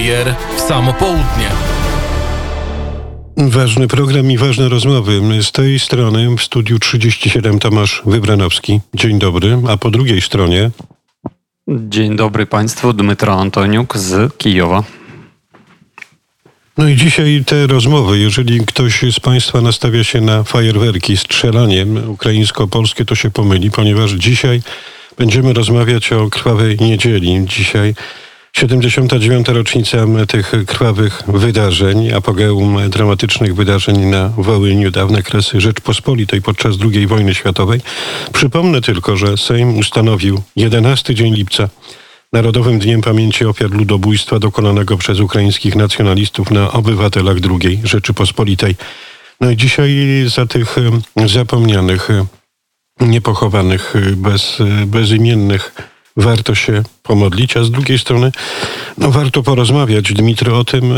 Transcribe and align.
Kurier 0.00 0.34
w 0.56 0.60
samo 0.60 0.92
południe. 0.92 1.48
Ważny 3.36 3.88
program 3.88 4.30
i 4.30 4.38
ważne 4.38 4.68
rozmowy. 4.68 5.42
Z 5.42 5.52
tej 5.52 5.78
strony 5.78 6.36
w 6.36 6.42
studiu 6.42 6.78
37 6.78 7.58
Tomasz 7.58 8.02
Wybranowski. 8.06 8.80
Dzień 8.94 9.18
dobry. 9.18 9.58
A 9.68 9.76
po 9.76 9.90
drugiej 9.90 10.20
stronie... 10.20 10.70
Dzień 11.68 12.16
dobry 12.16 12.46
Państwu. 12.46 12.92
Dmytro 12.92 13.40
Antoniuk 13.40 13.98
z 13.98 14.36
Kijowa. 14.36 14.84
No 16.78 16.88
i 16.88 16.96
dzisiaj 16.96 17.42
te 17.46 17.66
rozmowy, 17.66 18.18
jeżeli 18.18 18.66
ktoś 18.66 19.04
z 19.12 19.20
Państwa 19.20 19.60
nastawia 19.60 20.04
się 20.04 20.20
na 20.20 20.44
fajerwerki, 20.44 21.16
strzelanie 21.16 21.86
ukraińsko-polskie, 22.08 23.04
to 23.04 23.14
się 23.14 23.30
pomyli, 23.30 23.70
ponieważ 23.70 24.12
dzisiaj 24.12 24.62
będziemy 25.18 25.52
rozmawiać 25.52 26.12
o 26.12 26.30
krwawej 26.30 26.76
niedzieli. 26.80 27.44
Dzisiaj 27.46 27.94
79. 28.52 29.48
rocznica 29.48 29.98
tych 30.28 30.52
krwawych 30.66 31.22
wydarzeń, 31.28 32.12
apogeum 32.12 32.90
dramatycznych 32.90 33.54
wydarzeń 33.54 33.98
na 33.98 34.28
Wołyniu, 34.28 34.90
dawne 34.90 35.22
kresy 35.22 35.60
Rzeczpospolitej 35.60 36.42
podczas 36.42 36.76
II 36.92 37.06
wojny 37.06 37.34
światowej. 37.34 37.80
Przypomnę 38.32 38.80
tylko, 38.80 39.16
że 39.16 39.36
Sejm 39.36 39.78
ustanowił 39.78 40.42
11 40.56 41.14
dzień 41.14 41.34
lipca 41.34 41.68
Narodowym 42.32 42.78
Dniem 42.78 43.00
Pamięci 43.02 43.44
Ofiar 43.44 43.70
Ludobójstwa 43.70 44.38
dokonanego 44.38 44.96
przez 44.96 45.20
ukraińskich 45.20 45.76
nacjonalistów 45.76 46.50
na 46.50 46.72
obywatelach 46.72 47.36
II 47.50 47.80
Rzeczypospolitej. 47.84 48.76
No 49.40 49.50
i 49.50 49.56
dzisiaj 49.56 49.90
za 50.26 50.46
tych 50.46 50.76
zapomnianych, 51.26 52.08
niepochowanych, 53.00 53.94
bez, 54.16 54.58
bezimiennych 54.86 55.89
warto 56.16 56.54
się 56.54 56.82
pomodlić, 57.02 57.56
a 57.56 57.64
z 57.64 57.70
drugiej 57.70 57.98
strony 57.98 58.32
no, 58.98 59.10
warto 59.10 59.42
porozmawiać, 59.42 60.12
Dmitry, 60.12 60.54
o 60.54 60.64
tym, 60.64 60.94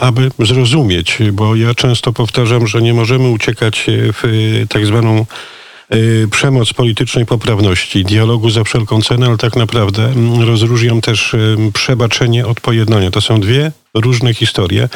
aby 0.00 0.30
zrozumieć, 0.38 1.18
bo 1.32 1.56
ja 1.56 1.74
często 1.74 2.12
powtarzam, 2.12 2.66
że 2.66 2.82
nie 2.82 2.94
możemy 2.94 3.28
uciekać 3.28 3.84
w 3.88 4.64
tak 4.68 4.86
zwaną 4.86 5.26
Y, 5.94 6.28
przemoc 6.30 6.72
politycznej 6.72 7.26
poprawności, 7.26 8.04
dialogu 8.04 8.50
za 8.50 8.64
wszelką 8.64 9.02
cenę, 9.02 9.26
ale 9.26 9.36
tak 9.36 9.56
naprawdę 9.56 10.12
rozróżniam 10.46 11.00
też 11.00 11.36
przebaczenie 11.72 12.46
od 12.46 12.60
pojednania. 12.60 13.10
To 13.10 13.20
są 13.20 13.40
dwie 13.40 13.72
różne 13.94 14.34
historie, 14.34 14.88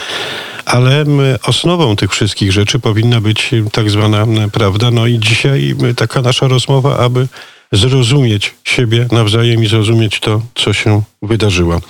ale 0.64 1.04
osnową 1.42 1.96
tych 1.96 2.10
wszystkich 2.10 2.52
rzeczy 2.52 2.78
powinna 2.78 3.20
być 3.20 3.50
tak 3.72 3.90
zwana 3.90 4.26
prawda. 4.52 4.90
No 4.90 5.06
i 5.06 5.18
dzisiaj 5.18 5.74
taka 5.96 6.22
nasza 6.22 6.48
rozmowa, 6.48 6.98
aby 6.98 7.28
zrozumieć 7.72 8.54
siebie 8.64 9.06
nawzajem 9.12 9.64
i 9.64 9.66
zrozumieć 9.66 10.20
to, 10.20 10.42
co 10.54 10.72
się 10.72 11.02
wydarzyło. 11.22 11.80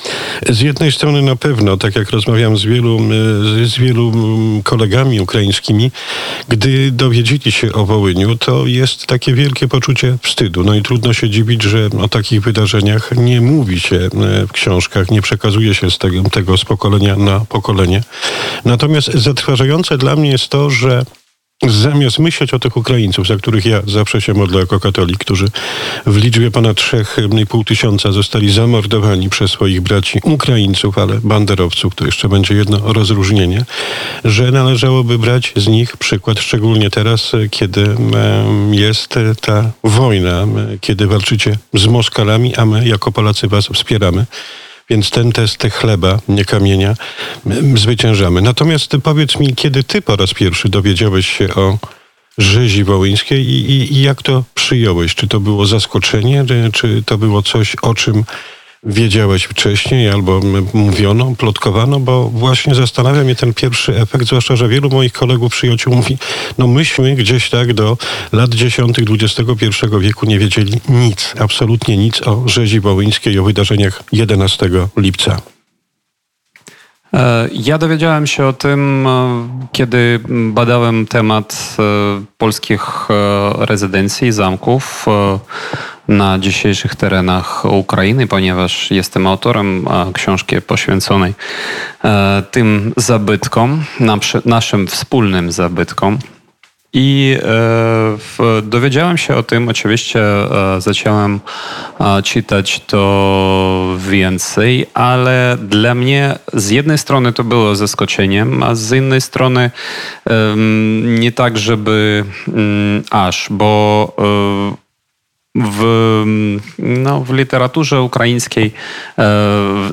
Z 0.49 0.61
jednej 0.61 0.93
strony 0.93 1.23
na 1.23 1.37
pewno, 1.37 1.77
tak 1.77 1.97
jak 1.97 2.11
rozmawiam 2.11 2.57
z 2.57 2.65
wielu, 2.65 3.01
z 3.65 3.79
wielu 3.79 4.13
kolegami 4.65 5.21
ukraińskimi, 5.21 5.91
gdy 6.49 6.91
dowiedzieli 6.93 7.53
się 7.53 7.73
o 7.73 7.87
Wołyniu, 7.87 8.37
to 8.37 8.67
jest 8.67 9.07
takie 9.07 9.35
wielkie 9.35 9.69
poczucie 9.69 10.17
wstydu. 10.23 10.65
No 10.65 10.75
i 10.75 10.83
trudno 10.83 11.13
się 11.13 11.31
dziwić, 11.31 11.63
że 11.63 11.89
o 12.01 12.09
takich 12.09 12.41
wydarzeniach 12.41 13.17
nie 13.17 13.41
mówi 13.41 13.81
się 13.81 14.09
w 14.49 14.53
książkach, 14.53 15.11
nie 15.11 15.23
przekazuje 15.23 15.75
się 15.75 15.91
z 15.91 15.99
tego, 15.99 16.23
tego 16.23 16.57
z 16.57 16.65
pokolenia 16.65 17.17
na 17.17 17.41
pokolenie. 17.41 18.03
Natomiast 18.65 19.15
zatrważające 19.15 19.99
dla 19.99 20.17
mnie 20.17 20.31
jest 20.31 20.49
to, 20.49 20.71
że 20.71 21.05
Zamiast 21.69 22.19
myśleć 22.19 22.55
o 22.55 22.59
tych 22.59 22.77
Ukraińców, 22.77 23.27
za 23.27 23.37
których 23.37 23.67
ja 23.67 23.83
zawsze 23.87 24.21
się 24.21 24.35
modlę 24.35 24.61
jako 24.61 24.81
katolik, 24.81 25.19
którzy 25.19 25.47
w 26.07 26.17
liczbie 26.17 26.51
ponad 26.51 26.77
3,5 26.77 27.65
tysiąca 27.65 28.13
zostali 28.13 28.53
zamordowani 28.53 29.31
przez 29.31 29.51
swoich 29.51 29.81
braci 29.81 30.21
Ukraińców, 30.23 30.99
ale 30.99 31.21
banderowców, 31.25 31.95
to 31.95 32.07
jeszcze 32.07 32.29
będzie 32.29 32.55
jedno 32.55 32.93
rozróżnienie, 32.93 33.65
że 34.25 34.51
należałoby 34.51 35.19
brać 35.19 35.53
z 35.57 35.69
nich 35.69 35.97
przykład, 35.97 36.41
szczególnie 36.41 36.91
teraz, 36.91 37.33
kiedy 37.51 37.97
jest 38.71 39.15
ta 39.41 39.71
wojna, 39.85 40.47
kiedy 40.81 41.07
walczycie 41.07 41.59
z 41.75 41.87
Moskalami, 41.87 42.57
a 42.57 42.65
my 42.65 42.89
jako 42.89 43.13
Polacy 43.13 43.49
was 43.49 43.67
wspieramy. 43.67 44.27
Więc 44.91 45.11
ten 45.11 45.33
test 45.33 45.63
chleba, 45.73 46.19
nie 46.29 46.45
kamienia, 46.45 46.95
zwyciężamy. 47.75 48.43
Natomiast 48.43 48.97
powiedz 49.03 49.39
mi, 49.39 49.55
kiedy 49.55 49.85
ty 49.85 50.03
po 50.03 50.17
raz 50.17 50.35
pierwszy 50.35 50.69
dowiedziałeś 50.69 51.29
się 51.39 51.55
o 51.55 51.79
rzezi 52.39 52.85
wołyńskiej 52.85 53.47
i, 53.47 53.71
i, 53.71 53.93
i 53.93 54.03
jak 54.03 54.23
to 54.23 54.45
przyjąłeś? 54.55 55.15
Czy 55.15 55.29
to 55.29 55.41
było 55.41 55.67
zaskoczenie, 55.67 56.45
czy 56.73 57.03
to 57.07 57.19
było 57.19 57.43
coś, 57.43 57.77
o 57.83 57.95
czym 57.95 58.25
wiedziałeś 58.83 59.45
wcześniej 59.45 60.09
albo 60.09 60.41
mówiono, 60.75 61.33
plotkowano, 61.39 62.01
bo 62.01 62.29
właśnie 62.29 62.75
zastanawia 62.75 63.25
mnie 63.25 63.35
ten 63.35 63.55
pierwszy 63.55 63.97
efekt, 63.97 64.27
zwłaszcza, 64.27 64.57
że 64.57 64.69
wielu 64.69 64.91
moich 64.91 65.13
kolegów, 65.13 65.53
przyjaciół 65.53 65.95
mówi, 65.95 66.19
no 66.59 66.67
myśmy 66.67 67.15
gdzieś 67.15 67.51
tak 67.51 67.75
do 67.75 67.97
lat 68.33 68.51
dziesiątych 68.51 69.05
XXI 69.11 69.67
wieku 70.01 70.27
nie 70.27 70.39
wiedzieli 70.39 70.81
nic, 70.89 71.35
absolutnie 71.41 71.97
nic 71.97 72.23
o 72.23 72.49
rzezi 72.49 72.81
wołyńskiej, 72.81 73.39
o 73.39 73.45
wydarzeniach 73.45 74.03
11 74.13 74.71
lipca. 74.97 75.41
E, 77.15 77.49
ja 77.53 77.79
dowiedziałem 77.79 78.27
się 78.27 78.47
o 78.47 78.53
tym, 78.53 79.07
e, 79.07 79.49
kiedy 79.73 80.21
badałem 80.29 81.07
temat 81.07 81.77
e, 81.79 81.83
polskich 82.39 83.09
rezydencji, 83.59 84.33
zamków 84.33 85.07
na 86.11 86.39
dzisiejszych 86.39 86.95
terenach 86.97 87.65
Ukrainy, 87.65 88.27
ponieważ 88.27 88.91
jestem 88.91 89.27
autorem 89.27 89.89
książki 90.13 90.63
poświęconej 90.63 91.35
tym 92.51 92.93
zabytkom, 92.97 93.85
naszym 94.45 94.87
wspólnym 94.87 95.53
zabytkom. 95.53 96.19
I 96.93 97.37
e, 97.43 98.63
dowiedziałem 98.63 99.19
się 99.19 99.37
o 99.37 99.43
tym, 99.43 99.69
oczywiście 99.69 100.21
e, 100.21 100.81
zacząłem 100.81 101.41
e, 102.01 102.23
czytać 102.23 102.81
to 102.87 103.97
więcej, 103.99 104.87
ale 104.95 105.57
dla 105.63 105.95
mnie 105.95 106.39
z 106.53 106.71
jednej 106.71 106.99
strony 106.99 107.33
to 107.33 107.45
było 107.45 107.77
zaskoczeniem, 107.77 108.63
a 108.63 108.75
z 108.75 108.93
innej 108.93 109.21
strony 109.21 109.71
nie 111.05 111.33
tak, 111.33 111.59
żeby 111.59 112.25
mm, 112.49 113.03
aż, 113.11 113.47
bo 113.51 114.13
w, 115.55 116.23
no, 116.79 117.21
w 117.21 117.33
literaturze 117.33 118.03
ukraińskiej, 118.03 118.73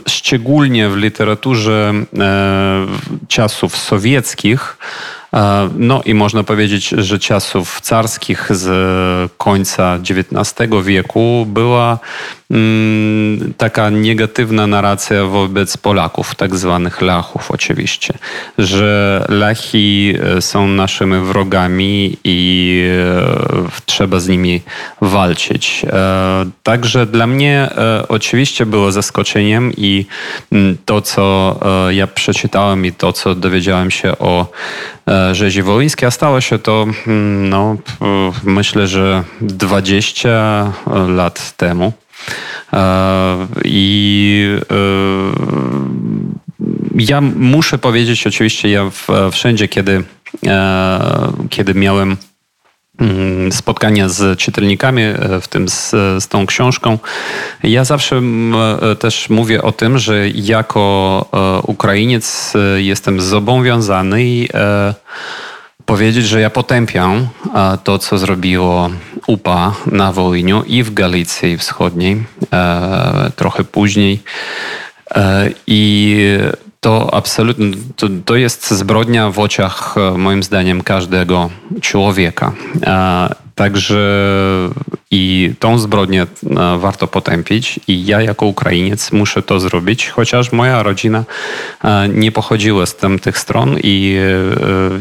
szczególnie 0.07 0.89
w 0.89 0.97
literaturze 0.97 1.93
czasów 3.27 3.77
sowieckich, 3.77 4.77
no 5.77 6.01
i 6.05 6.13
można 6.13 6.43
powiedzieć, 6.43 6.89
że 6.89 7.19
czasów 7.19 7.81
carskich 7.81 8.47
z 8.49 9.31
końca 9.37 9.95
XIX 9.95 10.69
wieku 10.83 11.45
była 11.49 11.87
mm, 11.89 11.99
taka 13.57 13.89
negatywna 13.89 14.67
narracja 14.67 15.25
wobec 15.25 15.77
Polaków, 15.77 16.35
tak 16.35 16.55
zwanych 16.55 17.01
Lachów 17.01 17.51
oczywiście, 17.51 18.13
że 18.57 19.25
Lachi 19.29 20.13
e, 20.37 20.41
są 20.41 20.67
naszymi 20.67 21.25
wrogami 21.25 22.17
i 22.23 22.81
e, 22.91 23.81
trzeba 23.85 24.19
z 24.19 24.27
nimi 24.27 24.61
walczyć. 25.01 25.85
E, 25.89 26.45
także 26.63 27.05
dla 27.05 27.27
mnie 27.27 27.69
oczywiście 28.09 28.65
było 28.65 28.91
zaskoczeniem 28.91 29.71
i 29.77 30.05
mm, 30.51 30.77
to, 30.85 31.01
co 31.01 31.59
ja 31.89 32.07
przeczytałem 32.07 32.85
i 32.85 32.91
to, 32.91 33.13
co 33.13 33.35
dowiedziałem 33.35 33.91
się 33.91 34.17
o 34.17 34.51
rzezi 35.31 35.61
wołyńskiej, 35.61 36.07
a 36.07 36.11
stało 36.11 36.41
się 36.41 36.59
to, 36.59 36.87
mm, 37.07 37.49
no, 37.49 37.77
myślę, 38.43 38.87
że 38.87 39.23
20 39.41 40.73
lat 41.07 41.57
temu. 41.57 41.93
E, 42.73 43.47
I 43.65 44.59
e, 44.71 44.75
ja 46.95 47.21
muszę 47.21 47.77
powiedzieć, 47.77 48.27
oczywiście, 48.27 48.69
ja 48.69 48.91
wszędzie, 49.31 49.67
kiedy, 49.67 50.03
e, 50.47 51.31
kiedy 51.49 51.73
miałem 51.73 52.17
mm, 52.99 53.51
spotkania 53.51 54.09
z 54.09 54.39
czytelnikami, 54.39 55.01
w 55.41 55.47
tym 55.47 55.69
z, 55.69 55.89
z 56.23 56.27
tą 56.27 56.45
książką. 56.45 56.99
Ja 57.63 57.83
zawsze 57.83 58.21
też 58.99 59.29
mówię 59.29 59.61
o 59.61 59.71
tym, 59.71 59.99
że 59.99 60.29
jako 60.29 61.25
Ukrainiec 61.63 62.53
jestem 62.77 63.21
zobowiązany 63.21 64.47
powiedzieć, 65.87 66.25
że 66.25 66.41
ja 66.41 66.49
potępiam 66.49 67.27
to, 67.83 67.99
co 67.99 68.17
zrobiło 68.17 68.89
UPA 69.27 69.75
na 69.85 70.11
Wołyniu 70.11 70.63
i 70.63 70.83
w 70.83 70.93
Galicji 70.93 71.57
Wschodniej, 71.57 72.23
e, 72.53 73.31
trochę 73.35 73.63
później. 73.63 74.23
E, 75.15 75.49
I 75.67 76.17
to 76.79 77.13
absolutnie, 77.13 77.71
to, 77.95 78.07
to 78.25 78.35
jest 78.35 78.71
zbrodnia 78.71 79.29
w 79.29 79.39
oczach, 79.39 79.95
e, 79.97 80.17
moim 80.17 80.43
zdaniem, 80.43 80.83
każdego 80.83 81.49
człowieka. 81.81 82.51
Także 83.55 83.99
I 85.11 85.53
tą 85.59 85.79
zbrodnię 85.79 86.27
warto 86.77 87.07
potępić 87.07 87.79
i 87.87 88.05
ja 88.05 88.21
jako 88.21 88.45
Ukrainiec 88.45 89.11
muszę 89.11 89.41
to 89.41 89.59
zrobić, 89.59 90.09
chociaż 90.09 90.51
moja 90.51 90.83
rodzina 90.83 91.23
nie 92.09 92.31
pochodziła 92.31 92.85
z 92.85 92.95
tym, 92.95 93.19
tych 93.19 93.37
stron 93.37 93.77
i 93.83 94.17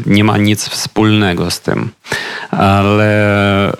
nie 0.05 0.23
ma 0.23 0.37
nic 0.37 0.69
wspólnego 0.69 1.51
z 1.51 1.61
tym. 1.61 1.89
Ale 2.51 3.73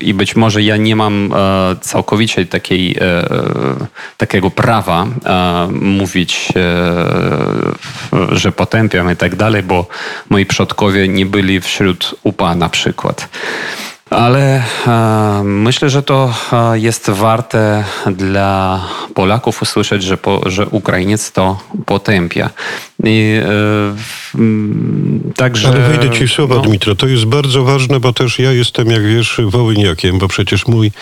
i 0.00 0.14
być 0.14 0.36
może 0.36 0.62
ja 0.62 0.76
nie 0.76 0.96
mam 0.96 1.34
całkowicie 1.80 2.46
takiej, 2.46 2.96
takiego 4.16 4.50
prawa 4.50 5.06
mówić, 5.70 6.48
że 8.32 8.52
potępiam 8.52 9.12
i 9.12 9.16
tak 9.16 9.36
dalej, 9.36 9.62
bo 9.62 9.88
moi 10.28 10.46
przodkowie 10.46 11.08
nie 11.08 11.26
byli 11.26 11.60
wśród 11.60 12.14
UPA 12.22 12.54
na 12.54 12.68
przykład. 12.68 13.28
Ale 14.10 14.62
e, 14.86 15.42
myślę, 15.44 15.90
że 15.90 16.02
to 16.02 16.34
e, 16.52 16.78
jest 16.78 17.10
warte 17.10 17.84
dla 18.06 18.80
Polaków 19.14 19.62
usłyszeć, 19.62 20.02
że, 20.02 20.16
po, 20.16 20.50
że 20.50 20.66
Ukrainiec 20.66 21.32
to 21.32 21.60
potępia. 21.86 22.50
I, 23.04 23.40
e, 24.36 25.32
także, 25.36 25.68
Ale 25.68 25.80
wejdę 25.80 26.10
ci 26.10 26.28
słowa, 26.28 26.54
no. 26.54 26.60
Dmitro. 26.60 26.94
To 26.94 27.06
jest 27.06 27.24
bardzo 27.24 27.64
ważne, 27.64 28.00
bo 28.00 28.12
też 28.12 28.38
ja 28.38 28.52
jestem, 28.52 28.90
jak 28.90 29.06
wiesz, 29.06 29.40
wołyniakiem, 29.44 30.18
bo 30.18 30.28
przecież 30.28 30.66
mój 30.66 30.92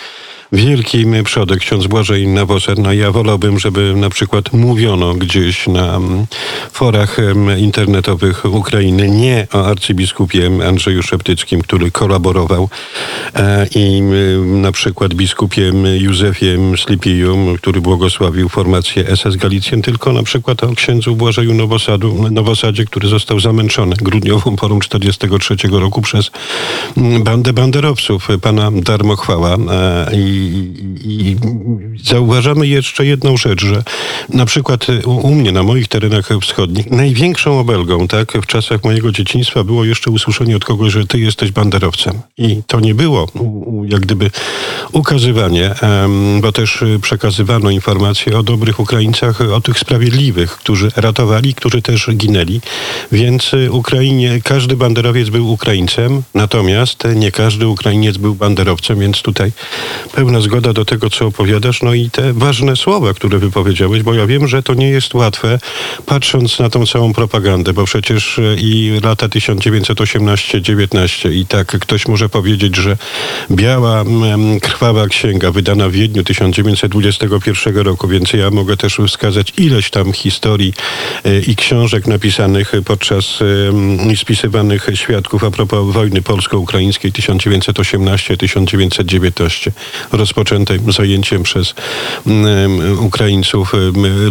wielki 0.51 1.05
przodek, 1.23 1.59
ksiądz 1.59 1.87
Błażej 1.87 2.27
Nawoser. 2.27 2.79
No 2.79 2.93
ja 2.93 3.11
wolałbym, 3.11 3.59
żeby 3.59 3.93
na 3.95 4.09
przykład 4.09 4.53
mówiono 4.53 5.13
gdzieś 5.13 5.67
na 5.67 5.95
mm, 5.95 6.25
forach 6.71 7.17
internetowych 7.57 8.45
Ukrainy 8.45 9.09
nie 9.09 9.47
o 9.53 9.65
arcybiskupie 9.65 10.49
Andrzeju 10.67 11.03
Szeptyckim, 11.03 11.61
który 11.61 11.91
kolaborował 11.91 12.69
e, 13.35 13.67
i 13.75 14.01
na 14.45 14.71
przykład 14.71 15.13
biskupie 15.13 15.73
Józefie 15.97 16.57
Slipiju, 16.77 17.37
który 17.57 17.81
błogosławił 17.81 18.49
formację 18.49 19.15
SS 19.15 19.35
Galicjen, 19.35 19.81
tylko 19.81 20.13
na 20.13 20.23
przykład 20.23 20.63
o 20.63 20.75
księdzu 20.75 21.15
Błażeju 21.15 21.53
Nowosadu, 21.53 22.29
Nowosadzie, 22.31 22.85
który 22.85 23.07
został 23.07 23.39
zamęczony 23.39 23.95
grudniową 23.95 24.55
porą 24.55 24.79
43 24.79 25.55
roku 25.71 26.01
przez 26.01 26.31
bandę 27.19 27.53
banderowców, 27.53 28.27
pana 28.41 28.71
Darmochwała 28.71 29.55
e, 29.55 30.09
i 30.13 30.38
i, 31.03 31.35
zauważamy 32.03 32.67
jeszcze 32.67 33.05
jedną 33.05 33.37
rzecz, 33.37 33.65
że 33.65 33.83
na 34.29 34.45
przykład 34.45 34.87
u, 35.05 35.35
mnie, 35.35 35.51
na 35.51 35.63
moich 35.63 35.87
terenach 35.87 36.29
wschodnich, 36.41 36.91
największą 36.91 37.59
obelgą, 37.59 38.07
tak, 38.07 38.31
w 38.31 38.45
czasach 38.45 38.83
mojego 38.83 39.11
dzieciństwa 39.11 39.63
było 39.63 39.85
jeszcze 39.85 40.11
usłyszenie 40.11 40.55
od 40.55 40.65
kogoś, 40.65 40.93
że 40.93 41.07
ty 41.07 41.19
jesteś 41.19 41.51
banderowcem. 41.51 42.13
I 42.37 42.61
to 42.67 42.79
nie 42.79 42.95
było 42.95 43.27
jak 43.85 44.01
gdyby 44.01 44.31
ukazywanie, 44.91 45.75
bo 46.41 46.51
też 46.51 46.83
przekazywano 47.01 47.69
informacje 47.69 48.37
o 48.37 48.43
dobrych 48.43 48.79
Ukraińcach, 48.79 49.41
o 49.41 49.61
tych 49.61 49.79
sprawiedliwych, 49.79 50.51
którzy 50.51 50.91
ratowali, 50.95 51.53
którzy 51.53 51.81
też 51.81 52.09
ginęli. 52.13 52.61
Więc 53.11 53.51
Ukrainie, 53.69 54.41
każdy 54.43 54.75
banderowiec 54.75 55.29
był 55.29 55.51
Ukraińcem, 55.51 56.23
natomiast 56.33 57.03
nie 57.15 57.31
każdy 57.31 57.67
Ukrainiec 57.67 58.17
był 58.17 58.35
banderowcem, 58.35 58.99
więc 58.99 59.21
tutaj 59.21 59.51
pełna 60.13 60.28
pełna 60.29 60.41
zgoda 60.41 60.73
do 60.73 60.85
tego, 60.85 61.09
co 61.09 61.25
opowiadasz, 61.25 61.81
no 61.81 61.93
i 61.93 62.09
te 62.09 62.33
ważne 62.33 62.75
słowa, 62.75 63.13
które 63.13 63.39
wypowiedziałeś, 63.39 64.03
bo 64.03 64.13
ja 64.13 64.27
wiem, 64.27 64.47
że 64.47 64.63
to 64.63 64.73
nie 64.73 64.89
jest 64.89 65.13
łatwe, 65.13 65.59
patrząc 66.05 66.59
na 66.59 66.69
tą 66.69 66.85
całą 66.85 67.13
propagandę, 67.13 67.73
bo 67.73 67.85
przecież 67.85 68.39
e, 68.39 68.55
i 68.55 68.99
lata 69.03 69.27
1918-19 69.27 71.31
i 71.31 71.45
tak 71.45 71.67
ktoś 71.67 72.07
może 72.07 72.29
powiedzieć, 72.29 72.75
że 72.75 72.97
biała, 73.51 74.03
krwawa 74.61 75.07
księga 75.07 75.51
wydana 75.51 75.89
w 75.89 75.91
Wiedniu 75.91 76.23
1921 76.23 77.77
roku, 77.77 78.07
więc 78.07 78.33
ja 78.33 78.51
mogę 78.51 78.77
też 78.77 78.97
wskazać 79.07 79.53
ileś 79.57 79.89
tam 79.89 80.13
historii 80.13 80.73
e, 81.25 81.39
i 81.39 81.55
książek 81.55 82.07
napisanych 82.07 82.71
podczas 82.85 83.39
i 84.11 84.17
spisywanych 84.17 84.87
świadków 84.93 85.43
a 85.43 85.51
propos 85.51 85.93
wojny 85.93 86.21
polsko-ukraińskiej 86.21 87.11
1918-1919 87.11 89.71
rozpoczętej 90.19 90.79
zajęciem 90.87 91.43
przez 91.43 91.73
mm, 92.27 93.03
Ukraińców 93.05 93.73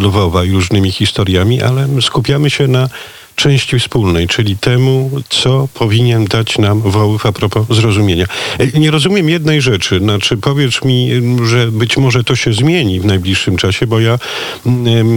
Lwowa 0.00 0.44
i 0.44 0.50
różnymi 0.50 0.93
historiami, 0.93 1.62
ale 1.62 1.88
skupiamy 2.00 2.50
się 2.50 2.69
na 2.69 2.88
części 3.38 3.79
wspólnej, 3.79 4.26
czyli 4.26 4.56
temu, 4.56 5.11
co 5.29 5.69
powinien 5.75 6.25
dać 6.25 6.58
nam 6.58 6.81
Woływ 6.81 7.26
a 7.26 7.32
propos 7.32 7.67
zrozumienia. 7.70 8.26
E, 8.58 8.81
nie 8.81 8.90
rozumiem 8.90 9.29
jednej 9.29 9.61
rzeczy, 9.61 9.99
znaczy 9.99 10.37
powiedz 10.37 10.85
mi, 10.85 11.11
że 11.44 11.73
być 11.73 11.96
może 11.96 12.25
to 12.25 12.37
się 12.37 12.52
zmieni 12.52 13.00
w 13.00 13.05
najbliższym 13.05 13.56
czasie, 13.56 13.87
bo 13.87 14.00
ja 14.00 14.19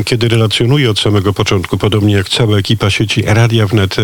kiedy 0.05 0.27
relacjonuję 0.27 0.89
od 0.89 0.99
samego 0.99 1.33
początku, 1.33 1.77
podobnie 1.77 2.13
jak 2.13 2.29
cała 2.29 2.57
ekipa 2.57 2.89
sieci 2.89 3.23
Radia 3.25 3.67
Wnet 3.67 3.95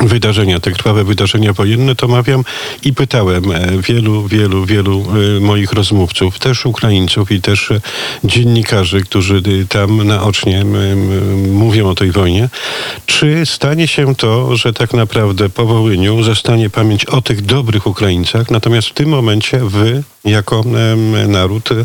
wydarzenia, 0.00 0.60
te 0.60 0.70
krwawe 0.70 1.04
wydarzenia 1.04 1.52
wojenne, 1.52 1.94
to 1.94 2.08
mawiam 2.08 2.44
i 2.82 2.92
pytałem 2.92 3.50
e, 3.50 3.82
wielu, 3.82 4.28
wielu, 4.28 4.64
wielu 4.64 5.04
e, 5.36 5.40
moich 5.40 5.72
rozmówców, 5.72 6.38
też 6.38 6.66
Ukraińców 6.66 7.30
i 7.30 7.40
też 7.40 7.70
e, 7.70 7.80
dziennikarzy, 8.24 9.00
którzy 9.00 9.42
tam 9.68 10.06
naocznie 10.06 10.64
mówią 11.52 11.88
o 11.88 11.94
tej 11.94 12.10
wojnie, 12.10 12.48
czy 13.06 13.42
stanie 13.46 13.88
się 13.88 14.14
to, 14.14 14.56
że 14.56 14.72
tak 14.72 14.92
naprawdę 14.92 15.48
po 15.48 15.64
Wołyniu 15.66 16.22
zostanie 16.22 16.70
pamięć 16.70 17.04
o 17.04 17.22
tych 17.22 17.42
dobrych 17.42 17.86
Ukraińcach, 17.86 18.50
natomiast 18.50 18.88
w 18.88 18.92
tym 18.92 19.08
momencie 19.08 19.58
wy 19.58 20.02
jako 20.24 20.64
naród. 21.28 21.72
E, 21.72 21.76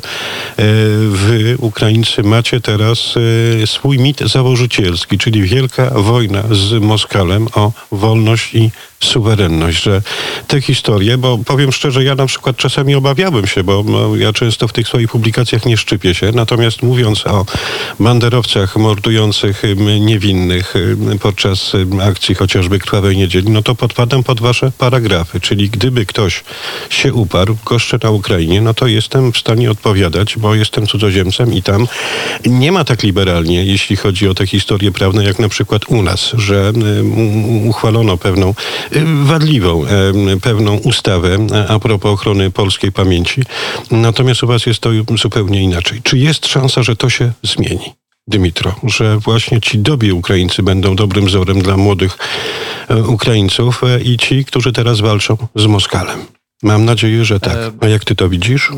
wy, 1.09 1.55
Ukraińcy, 1.59 2.23
macie 2.23 2.61
teraz 2.61 3.15
e, 3.63 3.67
swój 3.67 3.99
mit 3.99 4.19
założycielski, 4.19 5.17
czyli 5.17 5.41
wielka 5.41 5.89
wojna 5.89 6.43
z 6.51 6.83
Moskalem 6.83 7.47
o 7.55 7.71
wolność 7.91 8.55
i 8.55 8.71
suwerenność, 9.03 9.83
że 9.83 10.01
te 10.47 10.61
historie, 10.61 11.17
bo 11.17 11.37
powiem 11.37 11.71
szczerze, 11.71 12.03
ja 12.03 12.15
na 12.15 12.25
przykład 12.25 12.57
czasami 12.57 12.95
obawiałem 12.95 13.47
się, 13.47 13.63
bo 13.63 13.83
no, 13.85 14.15
ja 14.15 14.33
często 14.33 14.67
w 14.67 14.73
tych 14.73 14.87
swoich 14.87 15.09
publikacjach 15.09 15.65
nie 15.65 15.77
szczypię 15.77 16.15
się, 16.15 16.31
natomiast 16.31 16.83
mówiąc 16.83 17.27
o 17.27 17.45
banderowcach 17.99 18.75
mordujących 18.75 19.63
niewinnych 19.99 20.73
podczas 21.21 21.71
akcji 22.01 22.35
chociażby 22.35 22.79
Krwawej 22.79 23.17
Niedzieli, 23.17 23.49
no 23.49 23.61
to 23.61 23.75
podpadam 23.75 24.23
pod 24.23 24.41
wasze 24.41 24.71
paragrafy, 24.77 25.39
czyli 25.39 25.69
gdyby 25.69 26.05
ktoś 26.05 26.43
się 26.89 27.13
uparł, 27.13 27.57
goszczę 27.65 27.97
na 28.03 28.09
Ukrainie, 28.09 28.61
no 28.61 28.73
to 28.73 28.87
jestem 28.87 29.33
w 29.33 29.37
stanie 29.37 29.71
odpowiadać, 29.71 30.37
bo 30.37 30.55
jestem 30.55 30.87
cudzoziemcem 30.87 31.53
i 31.53 31.63
tam 31.63 31.87
nie 32.45 32.71
ma 32.71 32.83
tak 32.83 33.03
liberalnie, 33.03 33.65
jeśli 33.65 33.95
chodzi 33.95 34.27
o 34.27 34.33
te 34.33 34.47
historie 34.47 34.91
prawne, 34.91 35.23
jak 35.23 35.39
na 35.39 35.49
przykład 35.49 35.81
u 35.87 36.01
nas, 36.03 36.31
że 36.37 36.73
uchwalono 37.65 38.17
pewną 38.17 38.53
wadliwą 39.23 39.85
pewną 40.41 40.75
ustawę 40.77 41.37
a 41.67 41.79
propos 41.79 42.13
ochrony 42.13 42.51
polskiej 42.51 42.91
pamięci. 42.91 43.41
Natomiast 43.91 44.43
u 44.43 44.47
Was 44.47 44.65
jest 44.65 44.79
to 44.79 44.89
zupełnie 45.21 45.61
inaczej. 45.61 46.01
Czy 46.03 46.17
jest 46.17 46.47
szansa, 46.47 46.83
że 46.83 46.95
to 46.95 47.09
się 47.09 47.31
zmieni? 47.43 47.93
Dymitro, 48.27 48.75
że 48.83 49.17
właśnie 49.17 49.61
ci 49.61 49.79
dobi 49.79 50.11
Ukraińcy 50.11 50.63
będą 50.63 50.95
dobrym 50.95 51.25
wzorem 51.25 51.61
dla 51.61 51.77
młodych 51.77 52.17
e, 52.89 53.03
Ukraińców 53.03 53.83
e, 53.83 54.01
i 54.01 54.17
ci, 54.17 54.45
którzy 54.45 54.73
teraz 54.73 54.99
walczą 54.99 55.37
z 55.55 55.65
Moskalem. 55.65 56.19
Mam 56.63 56.85
nadzieję, 56.85 57.25
że 57.25 57.39
tak. 57.39 57.57
A 57.81 57.87
jak 57.87 58.05
ty 58.05 58.15
to 58.15 58.29
widzisz? 58.29 58.71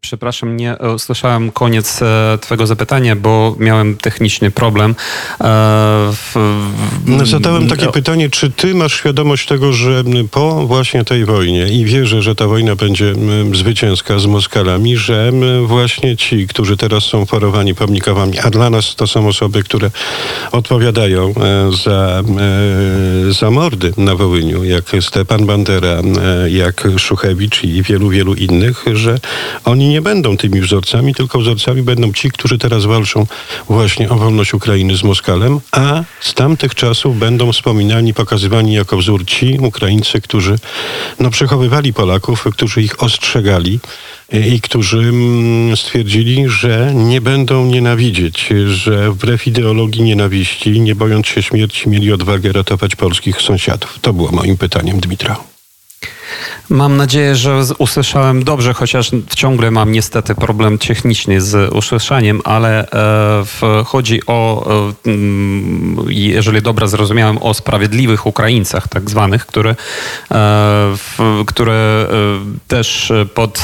Przepraszam, 0.00 0.56
nie 0.56 0.76
usłyszałem 0.94 1.52
koniec 1.52 2.02
e, 2.02 2.38
Twojego 2.40 2.66
zapytania, 2.66 3.16
bo 3.16 3.56
miałem 3.58 3.96
techniczny 3.96 4.50
problem. 4.50 4.94
E. 5.40 6.12
No, 7.06 7.26
zadałem 7.26 7.68
takie 7.68 7.88
pytanie, 7.88 8.30
czy 8.30 8.50
Ty 8.50 8.74
masz 8.74 8.94
świadomość 8.94 9.46
tego, 9.46 9.72
że 9.72 10.04
po 10.30 10.66
właśnie 10.66 11.04
tej 11.04 11.24
wojnie 11.24 11.68
i 11.68 11.84
wierzę, 11.84 12.22
że 12.22 12.34
ta 12.34 12.46
wojna 12.46 12.76
będzie 12.76 13.14
zwycięska 13.54 14.18
z 14.18 14.26
Moskalami, 14.26 14.96
że 14.96 15.32
właśnie 15.66 16.16
ci, 16.16 16.46
którzy 16.46 16.76
teraz 16.76 17.04
są 17.04 17.26
forowani 17.26 17.74
pomnikowami, 17.74 18.38
a 18.38 18.50
dla 18.50 18.70
nas 18.70 18.94
to 18.94 19.06
są 19.06 19.28
osoby, 19.28 19.62
które 19.62 19.90
odpowiadają 20.52 21.28
e, 21.28 21.70
za, 21.84 22.22
za 23.30 23.50
mordy 23.50 23.92
na 23.96 24.14
Wołyniu, 24.14 24.64
jak 24.64 24.84
Stepan 25.00 25.46
Bandera, 25.46 26.02
jak 26.48 26.88
Szuchewicz 26.98 27.64
i 27.64 27.82
wielu, 27.82 28.08
wielu 28.08 28.34
innych, 28.34 28.84
że 28.92 29.18
oni 29.64 29.88
nie 29.88 30.02
będą 30.02 30.36
tymi 30.36 30.60
wzorcami, 30.60 31.14
tylko 31.14 31.38
wzorcami 31.38 31.82
będą 31.82 32.12
ci, 32.12 32.30
którzy 32.30 32.58
teraz 32.58 32.84
walczą 32.84 33.26
właśnie 33.68 34.10
o 34.10 34.16
wolność 34.16 34.54
Ukrainy 34.54 34.96
z 34.96 35.02
Moskalem, 35.02 35.60
a 35.72 36.02
z 36.20 36.34
tamtych 36.34 36.74
czasów 36.74 37.18
będą 37.18 37.52
wspominani, 37.52 38.14
pokazywani 38.14 38.72
jako 38.72 38.96
wzór 38.96 39.24
ci 39.26 39.58
Ukraińcy, 39.60 40.20
którzy 40.20 40.56
no, 41.20 41.30
przechowywali 41.30 41.92
Polaków, 41.92 42.44
którzy 42.52 42.82
ich 42.82 43.02
ostrzegali 43.02 43.80
i 44.32 44.60
którzy 44.60 44.98
mm, 44.98 45.76
stwierdzili, 45.76 46.44
że 46.48 46.92
nie 46.94 47.20
będą 47.20 47.66
nienawidzieć, 47.66 48.48
że 48.66 49.10
wbrew 49.10 49.46
ideologii 49.46 50.02
nienawiści, 50.02 50.80
nie 50.80 50.94
bojąc 50.94 51.26
się 51.26 51.42
śmierci, 51.42 51.88
mieli 51.88 52.12
odwagę 52.12 52.52
ratować 52.52 52.96
polskich 52.96 53.42
sąsiadów. 53.42 53.98
To 54.02 54.12
było 54.12 54.32
moim 54.32 54.56
pytaniem, 54.56 55.00
Dmitra. 55.00 55.36
Mam 56.68 56.96
nadzieję, 56.96 57.36
że 57.36 57.62
usłyszałem 57.78 58.44
dobrze, 58.44 58.74
chociaż 58.74 59.10
ciągle 59.36 59.70
mam 59.70 59.92
niestety 59.92 60.34
problem 60.34 60.78
techniczny 60.78 61.40
z 61.40 61.72
usłyszaniem, 61.72 62.40
ale 62.44 62.90
e, 62.90 63.84
chodzi 63.84 64.20
o, 64.26 64.66
e, 64.70 65.12
jeżeli 66.08 66.62
dobrze 66.62 66.88
zrozumiałem, 66.88 67.38
o 67.38 67.54
sprawiedliwych 67.54 68.26
Ukraińcach, 68.26 68.88
tak 68.88 69.10
zwanych, 69.10 69.46
które, 69.46 69.76
e, 70.30 70.94
które 71.46 72.06
też 72.68 73.12
pod 73.34 73.60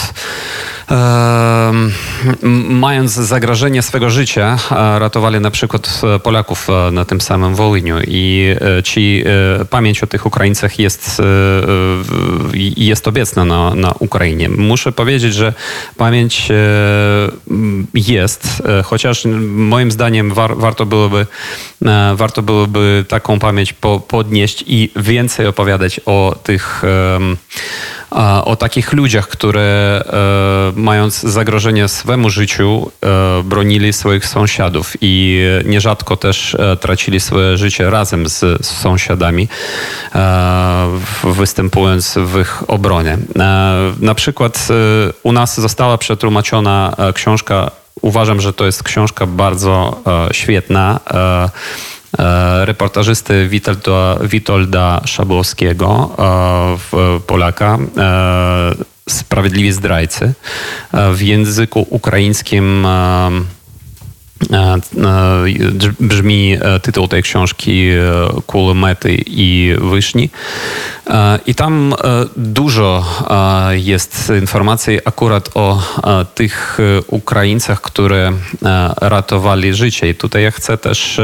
mając 2.69 3.13
zagrożenie 3.13 3.83
swego 3.83 4.11
życia, 4.11 4.59
ratowali 4.99 5.41
na 5.41 5.51
przykład 5.51 6.01
Polaków 6.23 6.69
na 6.93 7.05
tym 7.05 7.21
samym 7.21 7.55
Wołyniu. 7.55 7.97
I 8.07 8.55
ci 8.85 9.25
pamięć 9.71 10.03
o 10.03 10.07
tych 10.07 10.27
Ukraińcach 10.27 10.79
jest, 10.79 11.23
jest 12.77 13.09
obecna 13.09 13.45
na, 13.45 13.75
na 13.75 13.95
Ukrainie. 13.99 14.49
Muszę 14.49 14.93
powiedzieć, 14.93 15.35
że 15.35 15.53
pamięć 15.97 16.49
jest, 17.95 18.63
chociaż 18.85 19.25
moim 19.49 19.91
zdaniem 19.91 20.35
war, 20.35 20.57
warto 20.57 20.87
byłoby 20.87 21.27
warto 22.15 22.43
byłoby 22.43 23.05
taką 23.09 23.39
pamięć 23.39 23.73
po, 23.73 24.01
podnieść 24.01 24.65
i 24.67 24.91
więcej 24.97 25.47
opowiadać 25.47 26.01
o 26.07 26.39
tych 26.43 26.83
o 28.45 28.57
takich 28.57 28.93
ludziach, 28.93 29.29
które 29.29 29.61
e, 30.07 30.81
mając 30.81 31.21
zagrożenie 31.21 31.89
swemu 31.89 32.31
życiu, 32.31 32.91
e, 33.03 33.43
bronili 33.43 33.93
swoich 33.93 34.27
sąsiadów 34.27 34.93
i 35.01 35.43
nierzadko 35.65 36.17
też 36.17 36.55
e, 36.55 36.77
tracili 36.77 37.21
swoje 37.21 37.57
życie 37.57 37.91
razem 37.91 38.29
z 38.29 38.67
sąsiadami, 38.67 39.49
występując 41.25 42.19
w 42.19 42.41
ich 42.41 42.71
obronie. 42.71 43.19
Na 44.01 44.15
przykład 44.15 44.69
u 45.23 45.33
nas 45.33 45.61
została 45.61 45.99
przetłumaczona 45.99 46.97
książka 47.15 47.71
Uważam, 48.01 48.41
że 48.41 48.53
to 48.53 48.67
jest 48.67 48.83
książka 48.83 49.27
bardzo 49.27 50.01
świetna 50.33 51.01
E, 51.11 51.49
reportażysty 52.65 53.49
Witolda, 53.49 54.17
Witolda 54.23 55.01
Szabłowskiego, 55.05 56.17
e, 56.19 57.21
Polaka, 57.27 57.79
e, 57.99 58.75
Sprawiedliwi 59.09 59.73
Zdrajcy. 59.73 60.33
W 61.15 61.21
języku 61.21 61.87
ukraińskim 61.91 62.87
brzmi 66.01 66.59
tytuł 66.83 67.09
tej 67.09 67.23
książki 67.23 67.89
Kulemety 68.47 69.17
i 69.27 69.75
Wyszni. 69.81 70.31
I 71.47 71.55
tam 71.55 71.95
dużo 72.37 73.05
jest 73.71 74.33
informacji 74.41 74.99
akurat 75.05 75.51
o 75.55 75.83
tych 76.35 76.79
Ukraińcach, 77.07 77.81
które 77.81 78.33
ratowali 79.01 79.75
życie. 79.75 80.09
I 80.09 80.15
tutaj 80.15 80.43
ja 80.43 80.51
chcę 80.51 80.79
też 80.79 81.21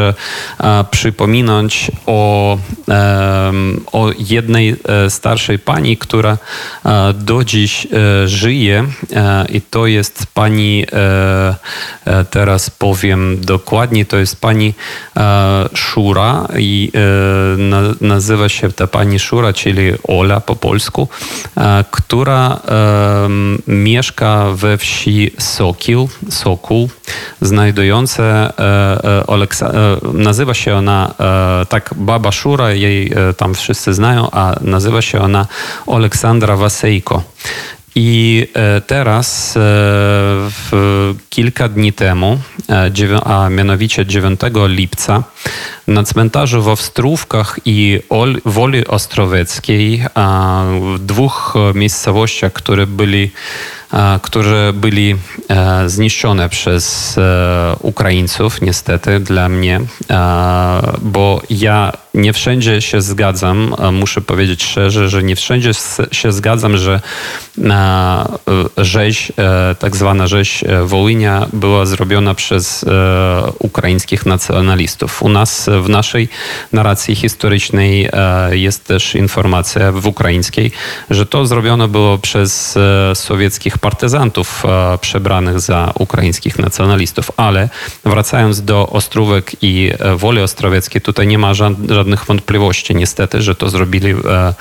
przypominać 0.90 1.90
o, 2.06 2.58
o 3.92 4.10
jednej 4.18 4.76
starszej 5.08 5.58
pani, 5.58 5.96
która 5.96 6.38
do 7.14 7.44
dziś 7.44 7.86
żyje 8.24 8.84
i 9.48 9.60
to 9.60 9.86
jest 9.86 10.26
pani, 10.34 10.86
teraz 12.30 12.70
powiem 12.70 13.07
dokładnie, 13.40 14.04
to 14.04 14.16
jest 14.16 14.40
pani 14.40 14.74
Szura 15.74 16.48
i 16.58 16.92
nazywa 18.00 18.48
się 18.48 18.72
ta 18.72 18.86
pani 18.86 19.18
Szura, 19.18 19.52
czyli 19.52 19.92
Ola 20.08 20.40
po 20.40 20.56
polsku, 20.56 21.08
e, 21.56 21.84
która 21.90 22.60
mieszka 23.66 24.46
we 24.54 24.78
wsi 24.78 25.30
Sokil, 25.38 26.06
Sokół, 26.30 26.88
znajdujące, 27.40 28.24
e, 28.58 29.24
e, 29.62 29.98
nazywa 30.12 30.54
się 30.54 30.74
ona 30.74 31.14
tak 31.68 31.90
Baba 31.96 32.32
Szura, 32.32 32.72
jej 32.72 33.12
tam 33.36 33.54
wszyscy 33.54 33.94
znają, 33.94 34.30
a 34.30 34.54
nazywa 34.60 35.02
się 35.02 35.20
ona 35.20 35.46
Aleksandra 35.86 36.56
Wasejko. 36.56 37.22
I 38.00 38.46
teraz 38.86 39.58
kilka 41.30 41.68
dni 41.68 41.92
temu, 41.92 42.38
a 43.24 43.48
mianowicie 43.48 44.04
9 44.04 44.40
lipca, 44.66 45.24
na 45.86 46.04
cmentarzu 46.04 46.62
w 46.62 46.68
Ostrówkach 46.68 47.60
i 47.64 48.00
Woli 48.44 48.86
Ostroweckiej, 48.86 50.04
w 50.80 50.98
dwóch 50.98 51.54
miejscowościach, 51.74 52.52
które 52.52 52.86
byli 52.86 53.30
które 54.22 54.72
byli 54.72 55.16
e, 55.48 55.88
zniszczone 55.88 56.48
przez 56.48 57.18
e, 57.18 57.76
Ukraińców, 57.80 58.60
niestety 58.60 59.20
dla 59.20 59.48
mnie, 59.48 59.80
bo 61.02 61.42
ja 61.50 61.92
nie 62.14 62.32
wszędzie 62.32 62.82
się 62.82 63.02
zgadzam, 63.02 63.74
muszę 63.92 64.20
powiedzieć 64.20 64.64
szczerze, 64.64 65.08
że 65.08 65.22
nie 65.22 65.36
wszędzie 65.36 65.70
się 66.12 66.32
zgadzam, 66.32 66.76
że 66.76 67.00
rzeź, 68.76 69.32
e, 69.38 69.74
tak 69.78 69.96
zwana 69.96 70.26
rzeź 70.26 70.64
Wołynia 70.84 71.46
była 71.52 71.86
zrobiona 71.86 72.34
przez 72.34 72.84
ukraińskich 73.58 74.26
nacjonalistów. 74.26 75.22
U 75.22 75.28
nas 75.28 75.70
w 75.82 75.88
naszej 75.88 76.28
narracji 76.72 77.14
historycznej 77.14 78.08
jest 78.50 78.84
też 78.84 79.14
informacja 79.14 79.92
w 79.92 80.06
ukraińskiej, 80.06 80.72
że 81.10 81.26
to 81.26 81.46
zrobione 81.46 81.88
było 81.88 82.18
przez 82.18 82.78
sowieckich 83.14 83.77
partyzantów 83.78 84.64
e, 84.64 84.98
przebranych 84.98 85.60
za 85.60 85.92
ukraińskich 85.98 86.58
nacjonalistów. 86.58 87.30
Ale 87.36 87.68
wracając 88.04 88.62
do 88.62 88.88
Ostrówek 88.88 89.52
i 89.62 89.90
e, 89.98 90.16
Woli 90.16 90.40
Ostrowieckiej, 90.40 91.00
tutaj 91.00 91.26
nie 91.26 91.38
ma 91.38 91.54
żadnych 91.54 92.24
wątpliwości 92.24 92.94
niestety, 92.94 93.42
że 93.42 93.54
to 93.54 93.68
zrobili 93.68 94.10
e, 94.10 94.54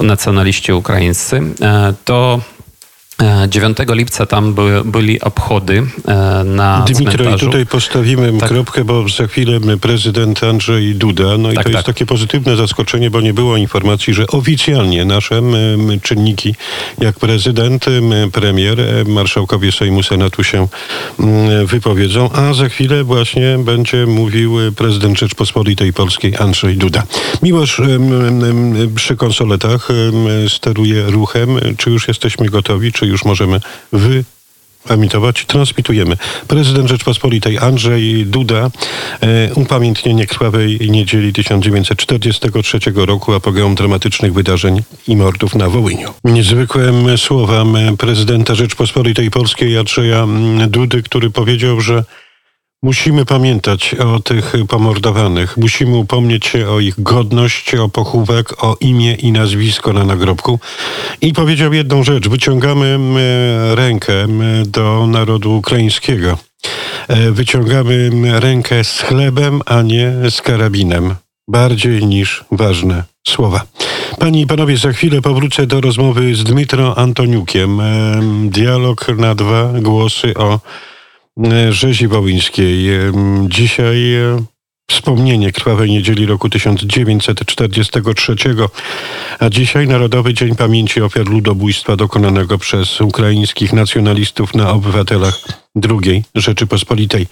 nacjonaliści 0.00 0.72
ukraińscy. 0.72 1.42
To 2.04 2.40
9 3.48 3.80
e, 3.80 3.94
lipca 3.94 4.26
tam 4.26 4.54
by, 4.54 4.82
byli 4.84 5.20
obchody 5.20 5.82
e, 6.08 6.44
na 6.44 6.84
Dmitro, 6.86 7.12
cmentarzu. 7.12 7.46
i 7.46 7.48
tutaj 7.48 7.66
postawimy 7.66 8.32
tak. 8.40 8.48
kropkę, 8.48 8.84
bo 8.84 9.08
za 9.08 9.26
chwilę 9.26 9.60
prezydent 9.80 10.44
Andrzej 10.44 10.94
Duda, 10.94 11.38
no 11.38 11.52
i 11.52 11.54
tak, 11.54 11.64
to 11.64 11.70
tak. 11.70 11.72
jest 11.72 11.86
takie 11.86 12.06
pozytywne 12.06 12.56
zaskoczenie, 12.56 13.10
bo 13.10 13.20
nie 13.20 13.34
było 13.34 13.56
informacji, 13.56 14.14
że 14.14 14.26
oficjalnie 14.26 15.04
nasze 15.04 15.42
czynniki, 16.02 16.54
jak 16.98 17.18
prezydent, 17.18 17.84
premier, 18.32 18.80
e, 18.80 19.04
marszałkowie 19.04 19.72
Sejmu, 19.72 20.02
Senatu 20.02 20.44
się 20.44 20.68
wypowiedzą, 21.64 22.30
a 22.32 22.54
za 22.54 22.68
chwilę 22.68 23.04
właśnie 23.04 23.58
będzie 23.58 24.06
mówił 24.06 24.56
prezydent 24.76 25.18
Rzeczpospolitej 25.18 25.92
Polskiej 25.92 26.36
Andrzej 26.36 26.76
Duda. 26.76 27.02
Miłosz 27.42 27.80
przy 28.94 29.16
konsoletach 29.16 29.88
steruje 30.48 31.02
ruchem. 31.06 31.48
Czy 31.76 31.90
już 31.90 32.08
jesteśmy 32.08 32.48
gotowi? 32.48 32.92
Czy 32.92 33.03
już 33.06 33.24
możemy 33.24 33.60
wy 33.92 34.24
emitować, 34.88 35.44
transmitujemy. 35.44 36.16
Prezydent 36.48 36.88
Rzeczpospolitej 36.88 37.58
Andrzej 37.58 38.26
Duda 38.26 38.70
e, 39.20 39.54
upamiętnienie 39.54 40.26
krwawej 40.26 40.90
niedzieli 40.90 41.32
1943 41.32 42.78
roku, 42.94 43.32
apogeum 43.32 43.74
dramatycznych 43.74 44.32
wydarzeń 44.32 44.82
i 45.08 45.16
mordów 45.16 45.54
na 45.54 45.68
Wołyniu. 45.68 46.14
Niezwykłe 46.24 46.92
słowa 47.16 47.64
prezydenta 47.98 48.54
Rzeczpospolitej 48.54 49.30
Polskiej 49.30 49.78
Andrzeja 49.78 50.26
Dudy, 50.68 51.02
który 51.02 51.30
powiedział, 51.30 51.80
że 51.80 52.04
Musimy 52.84 53.24
pamiętać 53.24 53.94
o 53.94 54.20
tych 54.20 54.52
pomordowanych. 54.68 55.56
Musimy 55.56 55.96
upomnieć 55.96 56.46
się 56.46 56.68
o 56.68 56.80
ich 56.80 57.02
godność, 57.02 57.74
o 57.74 57.88
pochówek, 57.88 58.64
o 58.64 58.76
imię 58.80 59.14
i 59.14 59.32
nazwisko 59.32 59.92
na 59.92 60.04
nagrobku. 60.04 60.60
I 61.20 61.32
powiedział 61.32 61.72
jedną 61.72 62.02
rzecz. 62.02 62.28
Wyciągamy 62.28 62.98
rękę 63.74 64.12
do 64.66 65.06
narodu 65.06 65.56
ukraińskiego. 65.56 66.38
E, 67.08 67.30
wyciągamy 67.30 68.10
rękę 68.40 68.84
z 68.84 69.00
chlebem, 69.00 69.60
a 69.66 69.82
nie 69.82 70.12
z 70.30 70.42
karabinem. 70.42 71.14
Bardziej 71.48 72.06
niż 72.06 72.44
ważne 72.50 73.04
słowa. 73.28 73.62
Panie 74.18 74.40
i 74.40 74.46
panowie, 74.46 74.76
za 74.76 74.92
chwilę 74.92 75.22
powrócę 75.22 75.66
do 75.66 75.80
rozmowy 75.80 76.34
z 76.34 76.44
Dmytro 76.44 76.98
Antoniukiem. 76.98 77.82
Dialog 78.44 79.08
na 79.18 79.34
dwa 79.34 79.72
głosy 79.80 80.34
o 80.34 80.54
E, 80.54 80.93
rzezi 81.70 82.08
wołyńskiej. 82.08 82.88
Dzisiaj 83.48 84.14
e, 84.14 84.44
wspomnienie 84.90 85.52
krwawej 85.52 85.90
niedzieli 85.90 86.26
roku 86.26 86.48
1943, 86.48 88.36
a 89.38 89.50
dzisiaj 89.50 89.88
Narodowy 89.88 90.34
Dzień 90.34 90.56
Pamięci 90.56 91.00
Ofiar 91.00 91.26
Ludobójstwa 91.26 91.96
dokonanego 91.96 92.58
przez 92.58 93.00
ukraińskich 93.00 93.72
nacjonalistów 93.72 94.54
na 94.54 94.70
obywatelach 94.70 95.40
II 95.90 96.24
Rzeczypospolitej. 96.34 97.26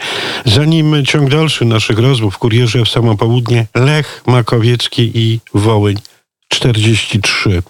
Zanim 0.44 1.06
ciąg 1.06 1.30
dalszy 1.30 1.64
naszych 1.64 1.99
rozmów 1.99 2.38
Kurierze 2.38 2.85
w 2.85 2.88
samo 2.88 3.16
południe, 3.16 3.66
Lech 3.75 4.23
Makowiecki 4.26 5.11
i 5.14 5.40
Wołyń 5.54 5.97
43. 6.52 7.62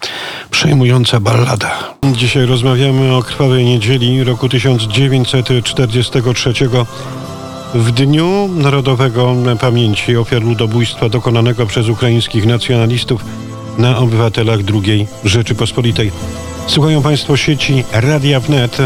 Przejmująca 0.51 1.19
ballada. 1.19 1.93
Dzisiaj 2.15 2.45
rozmawiamy 2.45 3.15
o 3.15 3.23
krwawej 3.23 3.65
niedzieli 3.65 4.23
roku 4.23 4.49
1943 4.49 6.53
w 7.73 7.91
Dniu 7.91 8.49
Narodowego 8.55 9.35
Pamięci 9.59 10.17
ofiar 10.17 10.43
ludobójstwa 10.43 11.09
dokonanego 11.09 11.65
przez 11.65 11.89
ukraińskich 11.89 12.45
nacjonalistów 12.45 13.25
na 13.77 13.97
obywatelach 13.97 14.59
II 14.73 15.07
Rzeczypospolitej. 15.23 16.11
Słuchają 16.67 17.01
Państwo 17.01 17.37
sieci 17.37 17.83
Radia 17.91 18.39
Wnet 18.39 18.77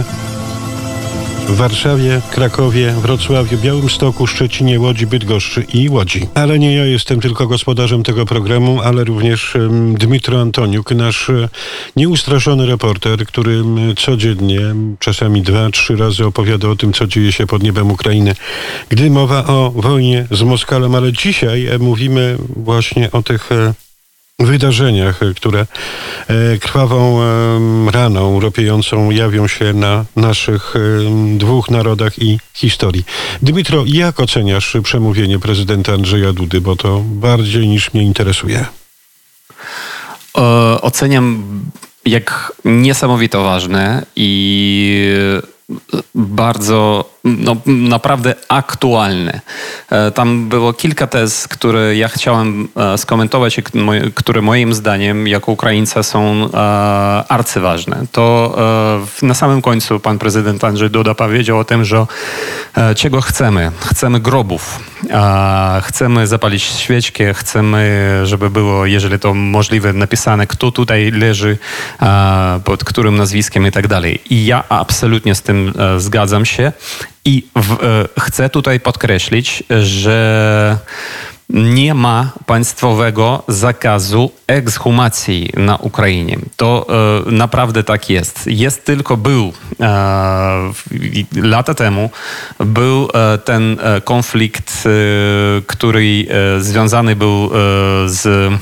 w 1.48 1.56
Warszawie, 1.56 2.22
Krakowie, 2.32 2.92
Wrocławiu, 2.92 3.58
Białymstoku, 3.58 4.28
Szczecinie, 4.28 4.80
Łodzi, 4.80 5.08
Bydgoszczy 5.08 5.66
i 5.74 5.90
Łodzi. 5.90 6.28
Ale 6.34 6.60
nie 6.60 6.76
ja 6.76 6.86
jestem 6.86 7.22
tylko 7.22 7.48
gospodarzem 7.48 8.04
tego 8.04 8.26
programu, 8.26 8.82
ale 8.82 9.04
również 9.04 9.54
Dmitro 9.94 10.42
Antoniuk, 10.42 10.92
nasz 10.92 11.30
e, 11.30 11.50
nieustraszony 11.96 12.66
reporter, 12.66 13.26
który 13.26 13.64
codziennie, 13.98 14.62
czasami 15.00 15.42
dwa, 15.42 15.70
trzy 15.70 15.96
razy 15.96 16.26
opowiada 16.26 16.68
o 16.68 16.76
tym, 16.76 16.94
co 16.94 17.08
dzieje 17.08 17.32
się 17.32 17.48
pod 17.48 17.64
niebem 17.64 17.92
Ukrainy, 17.92 18.36
gdy 18.90 19.10
mowa 19.10 19.46
o 19.46 19.72
wojnie 19.76 20.28
z 20.32 20.42
Moskalem. 20.42 20.96
Ale 20.96 21.14
dzisiaj 21.14 21.68
e, 21.68 21.78
mówimy 21.80 22.38
właśnie 22.56 23.12
o 23.12 23.24
tych 23.24 23.52
e, 23.52 23.74
wydarzeniach, 24.40 25.20
które 25.36 25.66
e, 26.28 26.58
krwawą 26.58 27.20
raną 27.92 28.40
ropiejącą 28.40 29.12
jawią 29.12 29.48
się 29.48 29.74
na 29.74 30.06
naszych 30.16 30.74
dwóch 31.38 31.70
narodach 31.70 32.20
i 32.20 32.40
historii. 32.54 33.04
Dmitro, 33.42 33.84
jak 33.88 34.20
oceniasz 34.20 34.78
przemówienie 34.84 35.40
prezydenta 35.40 35.94
Andrzeja 35.94 36.34
Dudy, 36.34 36.62
bo 36.62 36.76
to 36.76 37.00
bardziej 37.06 37.68
niż 37.68 37.94
mnie 37.94 38.04
interesuje? 38.04 38.66
E, 40.38 40.42
oceniam 40.82 41.44
jak 42.06 42.54
niesamowito 42.66 43.44
ważne 43.44 44.06
i 44.16 45.10
bardzo 46.16 47.10
no, 47.38 47.56
naprawdę 47.66 48.36
aktualne. 48.50 49.42
E, 49.90 50.12
tam 50.12 50.50
było 50.50 50.74
kilka 50.74 51.08
tez, 51.08 51.48
które 51.48 51.96
ja 51.96 52.08
chciałem 52.08 52.68
e, 52.76 52.98
skomentować 52.98 53.58
które 54.16 54.42
moim 54.42 54.74
zdaniem 54.74 55.28
jako 55.28 55.52
Ukraińca 55.52 56.04
są 56.04 56.50
e, 56.54 56.58
arcyważne. 57.30 58.06
To 58.12 58.28
na 59.22 59.34
samym 59.34 59.62
końcu 59.62 60.00
pan 60.00 60.20
prezydent 60.20 60.64
Andrzej 60.64 60.90
Duda 60.90 61.16
powiedział 61.16 61.60
o 61.60 61.64
tym, 61.64 61.86
że 61.86 62.06
czego 62.96 63.22
chcemy? 63.22 63.72
Chcemy 63.86 64.20
grobów. 64.20 64.80
Chcemy 65.82 66.28
zapalić 66.28 66.64
świeczkę, 66.64 67.34
chcemy, 67.34 68.12
żeby 68.24 68.50
było, 68.50 68.86
jeżeli 68.86 69.20
to 69.20 69.34
możliwe, 69.34 69.94
napisane, 69.94 70.48
kto 70.48 70.72
tutaj 70.72 71.12
leży, 71.12 71.58
pod 72.64 72.84
którym 72.84 73.18
nazwiskiem 73.18 73.68
i 73.68 73.72
tak 73.72 73.88
dalej. 73.88 74.22
I 74.30 74.46
ja 74.46 74.64
absolutnie 74.70 75.36
z 75.36 75.42
tym 75.42 75.74
zgadzam 75.98 76.46
się 76.46 76.72
i 77.28 77.44
w, 77.56 77.72
e, 77.72 78.22
chcę 78.22 78.50
tutaj 78.50 78.80
podkreślić, 78.80 79.64
że 79.82 80.78
nie 81.50 81.94
ma 81.94 82.32
państwowego 82.46 83.44
zakazu 83.48 84.32
ekshumacji 84.48 85.50
na 85.58 85.76
Ukrainie. 85.76 86.38
To 86.56 86.88
e, 87.28 87.32
naprawdę 87.32 87.84
tak 87.84 88.10
jest. 88.10 88.48
Jest 88.48 88.86
tylko 88.86 89.18
był 89.18 89.54
e, 89.82 90.74
lata 91.36 91.74
temu 91.74 92.10
był 92.60 93.10
e, 93.14 93.38
ten 93.38 93.78
e, 93.82 94.02
konflikt, 94.02 94.84
e, 94.86 94.90
który 95.62 96.28
związany 96.60 97.16
był 97.16 97.50
z 98.06 98.54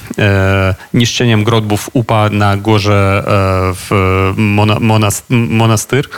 niszczeniem 0.94 1.44
grobów 1.44 1.90
UPA 1.94 2.30
na 2.30 2.58
górze 2.58 3.24
w 3.76 4.34
monastyr. 5.30 6.10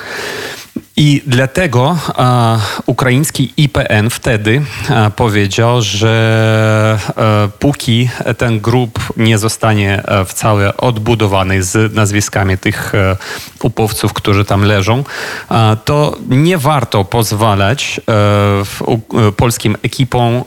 I 1.00 1.22
dlatego 1.27 1.98
e, 2.18 2.60
ukraiński 2.86 3.54
IPN 3.58 4.10
wtedy 4.10 4.62
e, 4.89 5.12
powiedział, 5.16 5.82
że 5.82 7.00
e, 7.17 7.50
póki 7.60 8.10
ten 8.38 8.60
grup 8.60 9.00
nie 9.17 9.38
zostanie 9.38 10.04
e, 10.04 10.26
w 10.26 10.34
całe 10.34 10.78
odbudowany 10.78 11.63
z 11.63 11.93
nazwiskami 11.93 12.58
tych 12.58 12.95
e, 12.95 13.17
upowców, 13.63 14.13
którzy 14.13 14.45
tam 14.45 14.62
leżą, 14.62 15.04
e, 15.52 15.78
to 15.86 16.17
nie 16.30 16.58
warto 16.58 17.06
pozwalać 17.06 18.02
w, 18.65 19.02
polskim 19.38 19.78
ekipom 19.84 20.43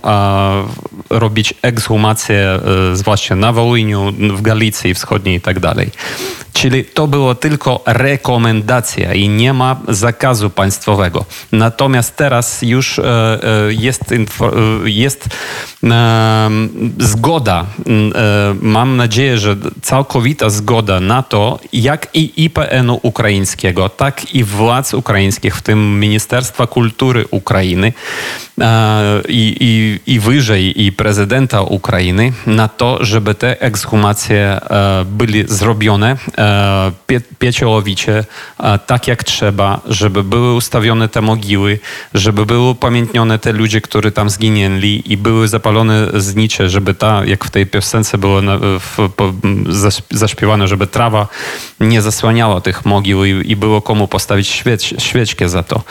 robić 1.11 1.55
ekshumację, 1.62 2.61
zwłaszcza 2.92 3.37
na 3.37 3.53
Wołyniu, 3.53 4.12
w 4.37 4.42
Galicji 4.42 4.94
Wschodniej 4.94 5.37
i 5.37 5.40
tak 5.40 5.61
dalej. 5.61 5.90
Czyli 6.53 6.85
to 6.85 7.07
było 7.07 7.35
tylko 7.35 7.83
rekomendacja 7.87 9.14
i 9.14 9.29
nie 9.29 9.53
ma 9.53 9.77
zakazu 9.88 10.39
państwowego. 10.48 11.24
Natomiast 11.53 12.16
teraz 12.16 12.62
już 12.62 12.98
e, 12.98 13.05
e, 13.05 13.72
jest, 13.72 14.12
e, 14.12 14.16
jest 14.85 15.29
zgoda, 16.98 17.66
mam 18.62 18.96
nadzieję, 18.96 19.38
że 19.38 19.57
całkowita 19.83 20.50
zgoda 20.50 21.00
na 21.00 21.22
to, 21.22 21.59
jak 21.72 22.09
i 22.14 22.44
IPN-u 22.44 23.00
ukraińskiego, 23.03 23.88
tak 23.88 24.35
i 24.35 24.44
władz 24.44 24.94
ukraińskich, 24.94 25.57
w 25.57 25.62
tym 25.62 26.00
Ministerstwa 26.00 26.66
Kultury 26.66 27.24
Ukrainy 27.31 27.92
i, 29.29 29.57
i, 29.61 30.00
i 30.14 30.20
wyżej 30.20 30.83
i 30.85 30.92
prezydenta 30.92 31.62
Ukrainy 31.62 32.33
na 32.46 32.68
to, 32.68 33.05
żeby 33.05 33.35
te 33.35 33.61
ekshumacje 33.61 34.61
były 35.07 35.44
zrobione 35.48 36.16
pie, 37.07 37.20
pieczołowicie, 37.38 38.24
tak 38.87 39.09
jak 39.09 39.24
trzeba, 39.24 39.81
żeby 39.87 40.22
były 40.31 40.55
ustawione 40.55 41.09
te 41.09 41.21
mogiły, 41.21 41.79
żeby 42.14 42.47
były 42.47 42.71
upamiętnione 42.71 43.38
te 43.38 43.53
ludzie, 43.53 43.81
którzy 43.81 44.12
tam 44.12 44.31
zginęli 44.31 45.03
i 45.05 45.16
były 45.16 45.49
zapalone 45.49 46.07
znicze, 46.14 46.71
żeby 46.71 46.95
ta, 46.95 47.25
jak 47.25 47.45
w 47.45 47.51
tej 47.51 47.66
piosence 47.66 48.19
było 48.19 48.43
na, 48.43 48.59
w, 48.59 49.11
po, 49.16 49.33
zaśpiewane, 50.11 50.69
żeby 50.69 50.87
trawa 50.87 51.29
nie 51.81 52.03
zasłaniała 52.03 52.61
tych 52.61 52.85
mogił 52.85 53.25
i, 53.25 53.51
i 53.51 53.57
było 53.57 53.83
komu 53.83 54.09
postawić 54.09 54.49
świeć, 54.49 54.95
świeczkę 54.99 55.49
za 55.49 55.62
to. 55.62 55.83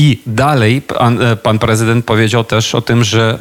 I 0.00 0.18
dalej 0.26 0.82
pan, 0.82 1.22
e, 1.22 1.36
pan, 1.36 1.58
prezydent 1.58 2.04
powiedział 2.04 2.44
też 2.44 2.74
o 2.74 2.80
tym, 2.80 3.04
że 3.04 3.32
e, 3.32 3.38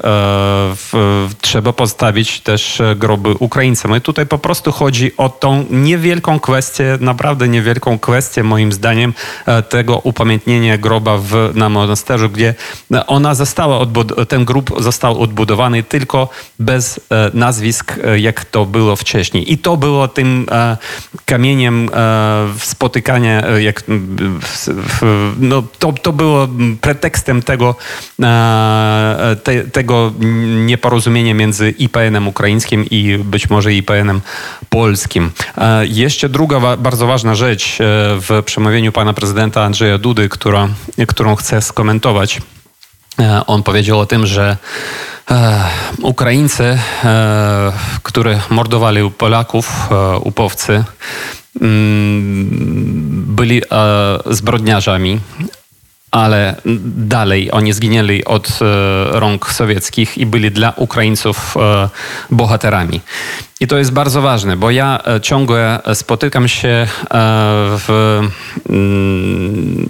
w, 0.75 1.29
trzeba 1.41 1.73
postawić 1.73 2.39
też 2.39 2.81
e, 2.81 2.95
groby 2.95 3.29
Ukraińcom. 3.39 3.95
I 3.95 4.01
tutaj 4.01 4.25
po 4.25 4.37
prostu 4.37 4.71
chodzi 4.71 5.11
o 5.17 5.29
tą 5.29 5.65
niewielką 5.69 6.39
kwestię, 6.39 6.97
naprawdę 7.01 7.47
niewielką 7.47 7.99
kwestię 7.99 8.43
moim 8.43 8.71
zdaniem 8.71 9.13
e, 9.45 9.61
tego 9.61 9.97
upamiętnienia 9.97 10.77
groba 10.77 11.17
w, 11.17 11.51
na 11.53 11.69
monasterzu, 11.69 12.29
gdzie 12.29 12.55
ona 13.07 13.35
została, 13.35 13.85
ten 14.27 14.45
grób 14.45 14.71
został 14.77 15.21
odbudowany 15.21 15.83
tylko 15.83 16.29
bez 16.59 16.99
e, 17.11 17.31
nazwisk, 17.33 17.99
e, 18.03 18.19
jak 18.19 18.45
to 18.45 18.65
było 18.65 18.95
wcześniej. 18.95 19.53
I 19.53 19.57
to 19.57 19.77
było 19.77 20.07
tym 20.07 20.45
kamieniem 21.25 21.89
spotykania, 22.57 23.43
jak, 23.57 23.83
no, 25.39 25.63
to, 25.79 25.93
to 25.93 26.13
było 26.13 26.48
pretekstem 26.81 27.41
tego, 27.41 27.75
e, 28.21 29.35
te, 29.43 29.63
tego 29.63 30.13
nieporozumienia 30.65 31.33
między 31.33 31.69
IPN-em 31.69 32.27
ukraińskim 32.27 32.85
i 32.91 33.17
być 33.23 33.49
może 33.49 33.73
IPN-em 33.73 34.21
polskim. 34.69 35.31
E, 35.57 35.85
jeszcze 35.85 36.29
druga 36.29 36.77
bardzo 36.77 37.07
ważna 37.07 37.35
rzecz 37.35 37.81
e, 37.81 37.83
w 38.19 38.43
przemówieniu 38.45 38.91
pana 38.91 39.13
prezydenta 39.13 39.63
Andrzeja 39.63 39.97
Dudy, 39.97 40.29
która, 40.29 40.67
którą 41.07 41.35
chcę 41.35 41.61
skomentować. 41.61 42.41
On 43.47 43.63
powiedział 43.63 43.99
o 43.99 44.05
tym, 44.05 44.25
że 44.25 44.57
Ukraińcy, 46.01 46.79
którzy 48.03 48.39
mordowali 48.49 49.11
Polaków, 49.11 49.89
upowcy, 50.21 50.83
mm, 51.61 52.49
byli 53.27 53.61
zbrodniarzami, 54.25 55.19
ale 56.11 56.55
dalej 56.95 57.51
oni 57.51 57.73
zginęli 57.73 58.25
od 58.25 58.49
e, 58.49 59.19
rąk 59.19 59.51
sowieckich 59.51 60.17
i 60.17 60.25
byli 60.25 60.51
dla 60.51 60.73
Ukraińców 60.75 61.57
e, 61.57 61.89
bohaterami. 62.31 63.01
I 63.59 63.67
to 63.67 63.77
jest 63.77 63.91
bardzo 63.91 64.21
ważne, 64.21 64.57
bo 64.57 64.71
ja 64.71 64.99
e, 65.07 65.21
ciągle 65.21 65.79
spotykam 65.93 66.47
się 66.47 66.87
w, 67.77 68.19
mm, 68.69 69.87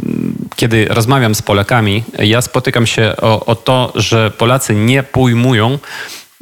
kiedy 0.55 0.85
rozmawiam 0.89 1.35
z 1.35 1.41
Polakami, 1.41 2.03
ja 2.19 2.41
spotykam 2.41 2.87
się 2.87 3.13
o, 3.21 3.45
o 3.45 3.55
to, 3.55 3.93
że 3.95 4.31
Polacy 4.31 4.75
nie 4.75 5.03
pojmują, 5.03 5.79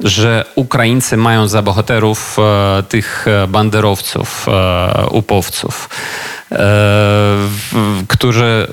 że 0.00 0.44
Ukraińcy 0.54 1.16
mają 1.16 1.48
za 1.48 1.62
bohaterów 1.62 2.36
tych 2.88 3.26
banderowców, 3.48 4.46
upowców. 5.10 5.88
Którzy 8.08 8.66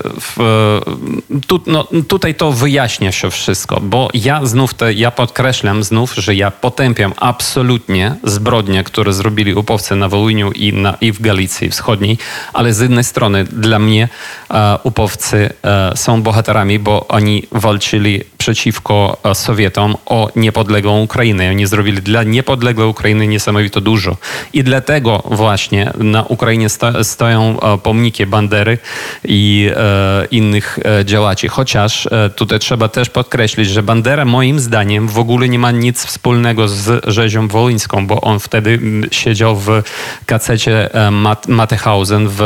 tu, 1.46 1.60
no, 1.66 1.88
tutaj 2.08 2.34
to 2.34 2.52
wyjaśnia 2.52 3.12
się 3.12 3.30
wszystko, 3.30 3.80
bo 3.80 4.08
ja 4.14 4.46
znów 4.46 4.74
te, 4.74 4.92
ja 4.92 5.10
podkreślam 5.10 5.82
znów, 5.82 6.14
że 6.14 6.34
ja 6.34 6.50
potępiam 6.50 7.12
absolutnie 7.16 8.14
zbrodnie, 8.24 8.84
które 8.84 9.12
zrobili 9.12 9.54
upowcy 9.54 9.96
na 9.96 10.08
Wołyniu 10.08 10.52
i, 10.52 10.72
na, 10.72 10.96
i 11.00 11.12
w 11.12 11.20
Galicji 11.20 11.70
Wschodniej, 11.70 12.18
ale 12.52 12.74
z 12.74 12.80
jednej 12.80 13.04
strony 13.04 13.44
dla 13.44 13.78
mnie 13.78 14.08
e, 14.50 14.78
upowcy 14.82 15.50
e, 15.64 15.92
są 15.96 16.22
bohaterami, 16.22 16.78
bo 16.78 17.08
oni 17.08 17.42
walczyli 17.52 18.20
przeciwko 18.38 19.16
e, 19.24 19.34
Sowietom 19.34 19.96
o 20.06 20.28
niepodległą 20.36 21.02
Ukrainę. 21.02 21.50
Oni 21.50 21.66
zrobili 21.66 22.02
dla 22.02 22.22
niepodległej 22.22 22.88
Ukrainy 22.88 23.26
niesamowito 23.26 23.80
dużo. 23.80 24.16
I 24.52 24.64
dlatego 24.64 25.22
właśnie 25.30 25.92
na 25.98 26.22
Ukrainie 26.22 26.68
sto, 26.68 27.04
stoją 27.04 27.56
pomniki 27.82 28.26
Bandery 28.26 28.78
i 29.24 29.70
e, 29.76 30.26
innych 30.30 30.78
e, 30.84 31.04
działaczy. 31.04 31.48
Chociaż 31.48 32.06
e, 32.06 32.30
tutaj 32.30 32.58
trzeba 32.58 32.88
też 32.88 33.10
podkreślić, 33.10 33.68
że 33.68 33.82
Bandera 33.82 34.24
moim 34.24 34.60
zdaniem 34.60 35.08
w 35.08 35.18
ogóle 35.18 35.48
nie 35.48 35.58
ma 35.58 35.70
nic 35.70 36.04
wspólnego 36.04 36.68
z 36.68 37.04
rzezią 37.06 37.48
wołyńską, 37.48 38.06
bo 38.06 38.20
on 38.20 38.40
wtedy 38.40 38.80
siedział 39.10 39.56
w 39.56 39.82
kacecie 40.26 40.90
Mat 41.10 41.48
Matehausen 41.48 42.28
w 42.28 42.42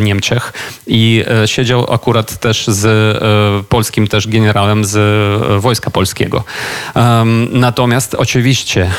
Niemczech 0.00 0.52
i 0.86 1.24
siedział 1.46 1.92
akurat 1.92 2.36
też 2.36 2.66
z 2.66 2.88
polskim 3.68 4.08
też 4.08 4.28
generałem 4.28 4.84
z 4.84 5.62
Wojska 5.62 5.90
Polskiego. 5.90 6.44
Natomiast 7.50 8.14
oczywiście 8.14 8.90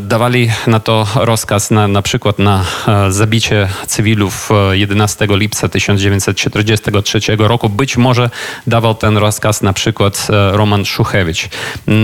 dawali 0.00 0.50
na 0.66 0.80
to 0.80 1.06
rozkaz 1.14 1.70
na, 1.70 1.88
na 1.88 2.02
przykład 2.02 2.38
na 2.38 2.64
zabicie 3.08 3.68
cywilów 3.86 4.50
11 4.76 5.26
lipca 5.30 5.68
1943 5.68 7.20
roku. 7.38 7.68
Być 7.68 7.96
może 7.96 8.30
dawał 8.66 8.94
ten 8.94 9.16
rozkaz 9.16 9.62
na 9.62 9.72
przykład 9.72 10.26
Roman 10.52 10.84
Szuchewicz. 10.84 11.48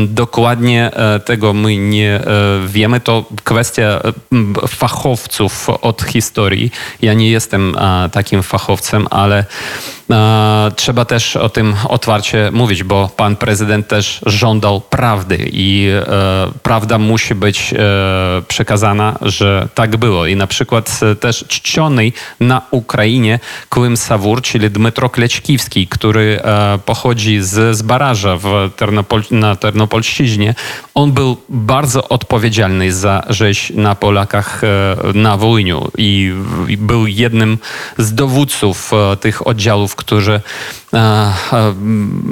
Dokładnie 0.06 0.90
tego 1.24 1.52
my 1.52 1.76
nie 1.76 2.20
wiemy. 2.66 3.00
To 3.00 3.24
kwestia 3.44 4.00
fachowców 4.68 5.70
od 5.70 6.02
historii. 6.02 6.70
Ja 7.02 7.14
nie 7.14 7.30
jestem 7.30 7.76
takim 8.12 8.42
fachowcem, 8.42 9.06
ale 9.10 9.44
trzeba 10.76 11.04
też 11.04 11.36
o 11.36 11.48
tym 11.48 11.74
otwarcie 11.88 12.50
mówić, 12.52 12.82
bo 12.82 13.10
pan 13.16 13.36
prezydent 13.36 13.88
też 13.88 14.20
żądał 14.26 14.80
prawdy 14.80 15.48
i 15.52 15.88
e, 15.90 16.02
prawda 16.62 16.98
musi 16.98 17.34
być 17.34 17.74
e, 17.74 17.76
przekazana, 18.48 19.18
że 19.22 19.68
tak 19.74 19.96
było. 19.96 20.26
I 20.26 20.36
na 20.36 20.46
przykład 20.46 21.00
e, 21.02 21.14
też 21.14 21.44
czciony 21.48 22.12
na 22.40 22.62
Ukrainie 22.70 23.38
Kłym 23.68 23.96
Sawur, 23.96 24.42
czyli 24.42 24.70
Dmytro 24.70 25.08
Klećkiwski, 25.08 25.86
który 25.86 26.40
pochodzi 26.86 27.42
z, 27.42 27.76
z 27.76 27.82
baraża 27.82 28.36
w 28.36 28.70
Ternopol, 28.76 29.22
na 29.30 29.56
Ternopolszczyźnie, 29.56 30.54
on 30.94 31.12
był 31.12 31.36
bardzo 31.48 32.08
odpowiedzialny 32.08 32.92
za 32.92 33.22
rzeź 33.28 33.72
na 33.74 33.94
Polakach 33.94 34.62
na 35.14 35.36
Wołyniu 35.36 35.90
i 35.98 36.32
był 36.78 37.06
jednym 37.06 37.58
z 37.98 38.14
dowódców 38.14 38.90
tych 39.20 39.46
oddziałów, 39.46 39.96
którzy 40.00 40.40
e, 40.94 40.98
e, 40.98 41.32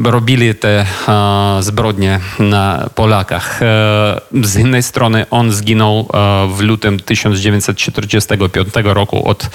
robili 0.05 0.55
te 0.55 0.81
e, 0.81 0.87
zbrodnie 1.61 2.21
na 2.39 2.91
Polakach. 2.95 3.61
Z 4.43 4.57
innej 4.57 4.83
strony 4.83 5.27
on 5.31 5.53
zginął 5.53 6.09
w 6.55 6.61
lutym 6.61 7.01
1945 7.01 8.75
roku 8.85 9.29
od, 9.29 9.51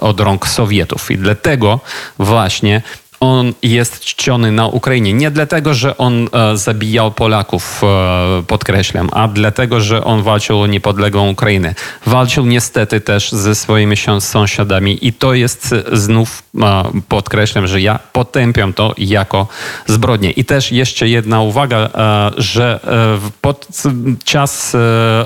od 0.00 0.20
rąk 0.20 0.46
Sowietów 0.46 1.10
i 1.10 1.18
dlatego 1.18 1.80
właśnie 2.18 2.82
on 3.20 3.52
jest 3.62 4.00
czciony 4.00 4.52
na 4.52 4.66
Ukrainie 4.66 5.12
nie 5.12 5.30
dlatego, 5.30 5.74
że 5.74 5.98
on 5.98 6.28
e, 6.32 6.56
zabijał 6.56 7.12
Polaków, 7.12 7.80
e, 7.84 8.42
podkreślam, 8.46 9.08
a 9.12 9.28
dlatego, 9.28 9.80
że 9.80 10.04
on 10.04 10.22
walczył 10.22 10.60
o 10.60 10.66
niepodległą 10.66 11.30
Ukrainę. 11.30 11.74
Walczył 12.06 12.46
niestety 12.46 13.00
też 13.00 13.32
ze 13.32 13.54
swoimi 13.54 13.96
sąsiadami 14.20 15.06
i 15.06 15.12
to 15.12 15.34
jest 15.34 15.74
znów, 15.92 16.42
e, 16.62 16.84
podkreślam, 17.08 17.66
że 17.66 17.80
ja 17.80 17.98
potępiam 18.12 18.72
to 18.72 18.94
jako 18.98 19.46
zbrodnię. 19.86 20.30
I 20.30 20.44
też 20.44 20.72
jeszcze 20.72 21.08
jedna 21.08 21.40
uwaga, 21.40 21.76
e, 21.78 22.30
że 22.36 22.80
e, 23.24 23.30
podczas 23.40 24.74
e, 24.74 24.78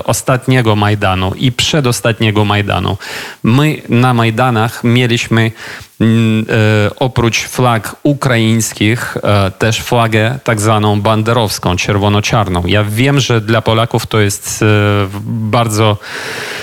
ostatniego 0.03 0.75
Majdanu 0.75 1.33
i 1.33 1.51
przedostatniego 1.51 2.45
Majdanu 2.45 2.97
my 3.43 3.81
na 3.89 4.13
Majdanach 4.13 4.83
mieliśmy 4.83 5.51
oprócz 6.95 7.43
flag 7.43 7.95
ukraińskich 8.03 9.17
e, 9.23 9.51
też 9.51 9.79
flagę 9.79 10.39
tak 10.43 10.61
zwaną 10.61 11.01
banderowską, 11.01 11.75
czerwono-czarną. 11.75 12.65
Ja 12.65 12.83
wiem, 12.83 13.19
że 13.19 13.41
dla 13.41 13.61
Polaków 13.61 14.07
to 14.07 14.19
jest 14.19 14.63
e, 14.63 14.65
bardzo 15.23 15.97
E, 15.97 16.62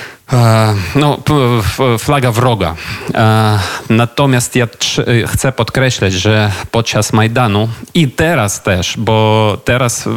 no, 0.94 1.18
flaga 1.98 2.32
wroga. 2.32 2.74
E, 3.14 3.58
natomiast 3.90 4.56
ja 4.56 4.68
chcę 5.26 5.52
podkreślać, 5.52 6.12
że 6.12 6.52
podczas 6.70 7.12
Majdanu 7.12 7.68
i 7.94 8.08
teraz 8.08 8.62
też, 8.62 8.94
bo 8.98 9.56
teraz 9.64 10.08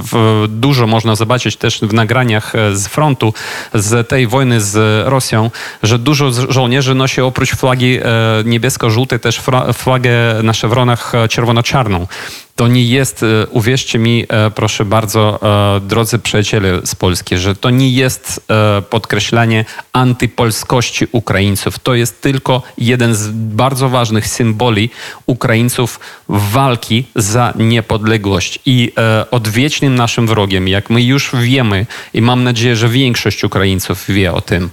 dużo 0.48 0.88
można 0.88 1.16
zobaczyć 1.16 1.58
też 1.58 1.80
w 1.80 1.94
nagraniach 1.94 2.56
e, 2.56 2.76
z 2.76 2.88
frontu, 2.88 3.34
z 3.74 4.10
tej 4.10 4.28
wojny 4.28 4.62
z 4.62 5.08
Rosją, 5.08 5.52
że 5.84 6.00
dużo 6.00 6.32
żołnierzy 6.50 6.96
nosi 6.96 7.22
oprócz 7.22 7.56
flagi 7.56 8.00
niebiesko-żółtej 8.46 9.20
też 9.20 9.42
flagę 9.74 10.12
na 10.44 10.54
szewronach 10.54 11.14
czerwono-czarną. 11.30 12.08
To 12.56 12.68
nie 12.68 12.86
jest, 12.86 13.24
e, 13.24 13.48
uwierzcie 13.48 14.00
mi, 14.00 14.26
e, 14.30 14.52
proszę 14.52 14.86
bardzo, 14.86 15.40
e, 15.78 15.80
drodzy 15.80 16.20
przyjaciele 16.20 16.82
z 16.86 16.96
Polski, 16.96 17.38
że 17.38 17.56
to 17.56 17.70
nie 17.70 17.90
jest 17.90 18.42
podkreślanie 18.90 19.66
antypolskości 19.94 21.08
Ukraińców. 21.12 21.80
To 21.80 21.96
jest 21.96 22.22
tylko 22.22 22.62
jeden 22.78 23.16
z 23.16 23.30
bardzo 23.32 23.90
ważnych 23.90 24.28
symboli 24.28 24.90
Ukraińców 25.26 26.00
walki 26.30 27.06
za 27.16 27.54
niepodległość. 27.56 28.60
I 28.66 28.92
odwiecznym 29.32 29.96
naszym 29.96 30.28
wrogiem, 30.28 30.68
jak 30.68 30.90
my 30.90 31.04
już 31.04 31.32
wiemy, 31.36 31.86
i 32.14 32.22
mam 32.22 32.44
nadzieję, 32.44 32.76
że 32.76 32.90
większość 32.90 33.44
Ukraińców 33.44 34.06
wie 34.08 34.34
o 34.34 34.42
tym 34.42 34.70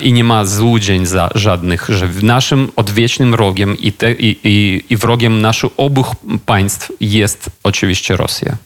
i 0.00 0.12
nie 0.12 0.24
ma 0.24 0.44
złudzeń 0.44 1.06
za 1.06 1.30
żadnych, 1.34 1.86
że 1.88 2.08
naszym 2.22 2.72
odwiecznym 2.76 3.30
wrogiem 3.30 3.78
i, 3.78 3.92
te, 3.92 4.12
i, 4.12 4.38
i, 4.44 4.84
i 4.90 4.96
wrogiem 4.96 5.40
naszych 5.40 5.70
obu 5.76 6.04
państw 6.46 6.92
jest 7.12 7.50
oczywiście 7.62 8.16
Rosja. 8.16 8.56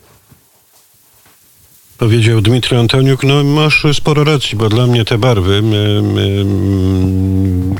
Powiedział 1.98 2.40
Dmitry 2.40 2.78
Antoniuk, 2.78 3.24
no 3.24 3.44
masz 3.44 3.86
sporo 3.92 4.24
racji, 4.24 4.58
bo 4.58 4.68
dla 4.68 4.86
mnie 4.86 5.04
te 5.04 5.18
barwy 5.18 5.62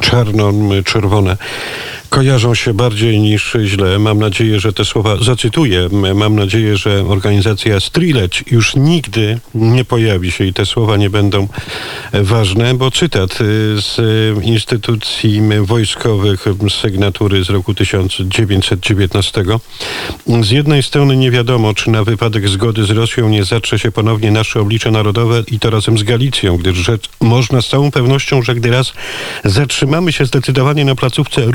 czarno-czerwone 0.01 1.37
kojarzą 2.13 2.55
się 2.55 2.75
bardziej 2.75 3.21
niż 3.21 3.57
źle. 3.65 3.99
Mam 3.99 4.19
nadzieję, 4.19 4.61
że 4.61 4.73
te 4.73 4.85
słowa 4.85 5.17
zacytuję. 5.17 5.89
Mam 6.15 6.37
nadzieję, 6.37 6.77
że 6.77 7.05
organizacja 7.09 7.81
Strileć 7.81 8.45
już 8.51 8.77
nigdy 8.77 9.39
nie 9.55 9.85
pojawi 9.85 10.31
się 10.31 10.45
i 10.45 10.53
te 10.53 10.67
słowa 10.67 10.97
nie 10.97 11.11
będą 11.11 11.49
ważne, 12.13 12.75
bo 12.75 12.91
cytat 12.91 13.41
y, 13.41 13.45
z 13.81 13.99
instytucji 14.45 15.41
wojskowych 15.61 16.45
sygnatury 16.81 17.45
z 17.45 17.51
roku 17.51 17.75
1919. 17.75 19.45
Z 20.43 20.51
jednej 20.51 20.83
strony 20.83 21.17
nie 21.17 21.31
wiadomo, 21.31 21.75
czy 21.75 21.91
na 21.91 22.05
wypadek 22.05 22.49
zgody 22.49 22.85
z 22.85 22.91
Rosją 22.91 23.29
nie 23.29 23.45
zatrze 23.45 23.79
się 23.79 23.93
ponownie 23.93 24.31
nasze 24.31 24.61
oblicze 24.61 24.91
narodowe 24.91 25.43
i 25.51 25.59
to 25.59 25.71
razem 25.71 25.99
z 25.99 26.03
Galicją, 26.03 26.57
gdyż 26.57 26.77
rzecz 26.77 27.09
można 27.21 27.63
z 27.63 27.69
całą 27.69 27.91
pewnością, 27.91 28.43
że 28.43 28.55
gdy 28.55 28.71
raz 28.71 28.93
zatrzymamy 29.45 30.13
się 30.13 30.27
zdecydowanie 30.27 30.85
na 30.85 30.95
placówce 30.95 31.51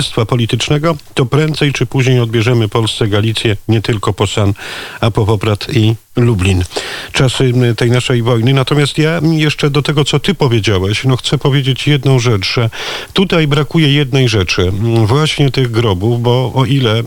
rusofil 0.00 0.26
politycznego, 0.26 0.96
to 1.14 1.26
prędzej 1.26 1.72
czy 1.72 1.86
później 1.86 2.20
odbierzemy 2.20 2.68
Polsce 2.68 3.08
Galicję 3.08 3.56
nie 3.68 3.82
tylko 3.82 4.12
po 4.12 4.26
San, 4.26 4.54
a 5.00 5.10
po 5.10 5.26
Poprad 5.26 5.66
i 5.72 5.94
Lublin. 6.20 6.64
Czasy 7.12 7.52
tej 7.76 7.90
naszej 7.90 8.22
wojny. 8.22 8.54
Natomiast 8.54 8.98
ja 8.98 9.20
jeszcze 9.22 9.70
do 9.70 9.82
tego, 9.82 10.04
co 10.04 10.20
ty 10.20 10.34
powiedziałeś, 10.34 11.04
no 11.04 11.16
chcę 11.16 11.38
powiedzieć 11.38 11.86
jedną 11.86 12.18
rzecz, 12.18 12.54
że 12.54 12.70
tutaj 13.12 13.46
brakuje 13.46 13.92
jednej 13.92 14.28
rzeczy. 14.28 14.72
Właśnie 15.06 15.50
tych 15.50 15.70
grobów, 15.70 16.22
bo 16.22 16.52
o 16.54 16.64
ile 16.64 16.98
e, 16.98 17.02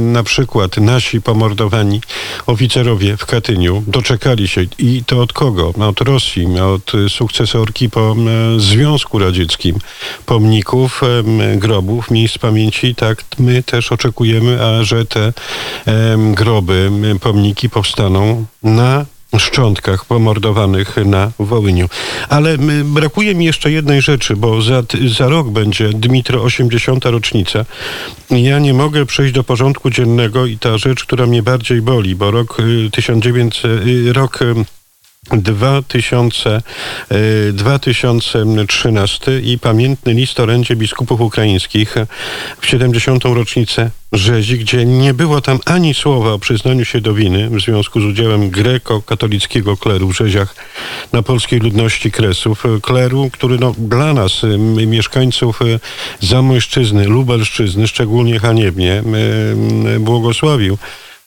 na 0.00 0.22
przykład 0.22 0.76
nasi 0.76 1.20
pomordowani 1.20 2.00
oficerowie 2.46 3.16
w 3.16 3.26
Katyniu 3.26 3.82
doczekali 3.86 4.48
się 4.48 4.60
i 4.78 5.02
to 5.06 5.22
od 5.22 5.32
kogo? 5.32 5.72
Od 5.88 6.00
Rosji, 6.00 6.46
od 6.60 6.92
sukcesorki 7.08 7.90
po 7.90 8.16
e, 8.56 8.60
Związku 8.60 9.18
Radzieckim 9.18 9.78
pomników, 10.26 11.02
e, 11.02 11.56
grobów, 11.56 12.10
miejsc 12.10 12.38
pamięci, 12.38 12.94
tak 12.94 13.24
my 13.38 13.62
też 13.62 13.92
oczekujemy, 13.92 14.64
a 14.64 14.84
że 14.84 15.06
te 15.06 15.32
groby, 16.34 16.90
pomniki 17.20 17.70
na 18.62 19.06
szczątkach 19.38 20.04
pomordowanych 20.04 20.96
na 21.04 21.30
Wołyniu. 21.38 21.88
Ale 22.28 22.58
brakuje 22.84 23.34
mi 23.34 23.44
jeszcze 23.44 23.70
jednej 23.70 24.02
rzeczy, 24.02 24.36
bo 24.36 24.62
za, 24.62 24.82
za 25.16 25.28
rok 25.28 25.50
będzie 25.50 25.88
Dmitro 25.88 26.42
80. 26.42 27.04
rocznica. 27.04 27.64
Ja 28.30 28.58
nie 28.58 28.74
mogę 28.74 29.06
przejść 29.06 29.34
do 29.34 29.44
porządku 29.44 29.90
dziennego 29.90 30.46
i 30.46 30.58
ta 30.58 30.78
rzecz, 30.78 31.04
która 31.04 31.26
mnie 31.26 31.42
bardziej 31.42 31.82
boli, 31.82 32.14
bo 32.14 32.30
rok 32.30 32.56
1900, 32.92 33.64
y, 33.64 34.12
rok 34.12 34.40
2000, 35.32 36.62
2013 37.52 39.32
e, 39.32 39.40
i 39.40 39.58
pamiętny 39.58 40.14
list 40.14 40.40
orędzie 40.40 40.76
biskupów 40.76 41.20
ukraińskich 41.20 41.94
w 42.60 42.66
70. 42.66 43.24
rocznicę 43.24 43.90
rzezi, 44.12 44.58
gdzie 44.58 44.84
nie 44.84 45.14
było 45.14 45.40
tam 45.40 45.58
ani 45.64 45.94
słowa 45.94 46.32
o 46.32 46.38
przyznaniu 46.38 46.84
się 46.84 47.00
do 47.00 47.14
winy 47.14 47.50
w 47.50 47.60
związku 47.60 48.00
z 48.00 48.04
udziałem 48.04 48.50
greko-katolickiego 48.50 49.76
kleru 49.76 50.08
w 50.08 50.16
rzeziach 50.16 50.54
na 51.12 51.22
polskiej 51.22 51.60
ludności 51.60 52.10
Kresów. 52.10 52.64
Kleru, 52.82 53.30
który 53.32 53.58
no, 53.58 53.74
dla 53.78 54.14
nas, 54.14 54.42
mieszkańców 54.86 55.62
e, 55.62 55.64
Zamojszczyzny, 56.20 57.04
Lubelszczyzny, 57.04 57.88
szczególnie 57.88 58.38
haniebnie 58.38 59.02
błogosławił 60.00 60.78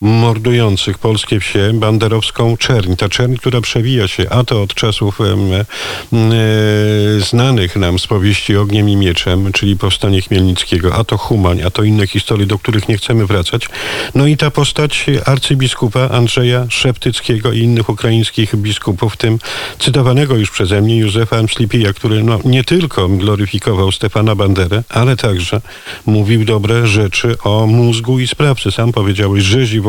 mordujących 0.02 0.98
polskie 0.98 1.40
wsie 1.40 1.72
banderowską 1.74 2.58
czerń. 2.58 2.96
Ta 2.96 3.10
czerń, 3.10 3.36
która 3.36 3.62
przewija 3.62 4.08
się 4.08 4.30
a 4.30 4.44
to 4.44 4.62
od 4.62 4.74
czasów 4.74 5.20
e, 5.22 5.66
znanych 7.20 7.76
nam 7.76 8.00
z 8.00 8.08
powieści 8.08 8.58
Ogniem 8.58 8.90
i 8.90 8.96
Mieczem, 8.96 9.52
czyli 9.54 9.78
powstanie 9.78 10.22
Chmielnickiego, 10.22 10.96
a 10.96 11.04
to 11.04 11.18
Humań, 11.18 11.62
a 11.62 11.70
to 11.70 11.84
inne 11.84 12.08
historie, 12.08 12.46
do 12.46 12.60
których 12.60 12.90
nie 12.90 12.98
chcemy 12.98 13.26
wracać. 13.26 13.70
No 14.16 14.28
i 14.28 14.38
ta 14.38 14.52
postać 14.52 15.06
arcybiskupa 15.26 16.10
Andrzeja 16.10 16.66
Szeptyckiego 16.70 17.52
i 17.52 17.60
innych 17.60 17.90
ukraińskich 17.90 18.56
biskupów, 18.56 19.14
w 19.14 19.18
tym 19.18 19.40
cytowanego 19.80 20.36
już 20.36 20.52
przeze 20.52 20.82
mnie 20.82 20.98
Józefa 20.98 21.44
Mslipija, 21.44 21.94
który 21.94 22.24
no, 22.24 22.40
nie 22.46 22.64
tylko 22.64 23.10
gloryfikował 23.10 23.92
Stefana 23.92 24.36
Banderę, 24.36 24.84
ale 24.90 25.16
także 25.16 25.62
mówił 26.06 26.46
dobre 26.46 26.88
rzeczy 26.88 27.38
o 27.44 27.68
mózgu 27.68 28.20
i 28.20 28.28
sprawcy. 28.28 28.72
Sam 28.72 28.92
powiedziałeś, 28.92 29.44
rzezi 29.44 29.82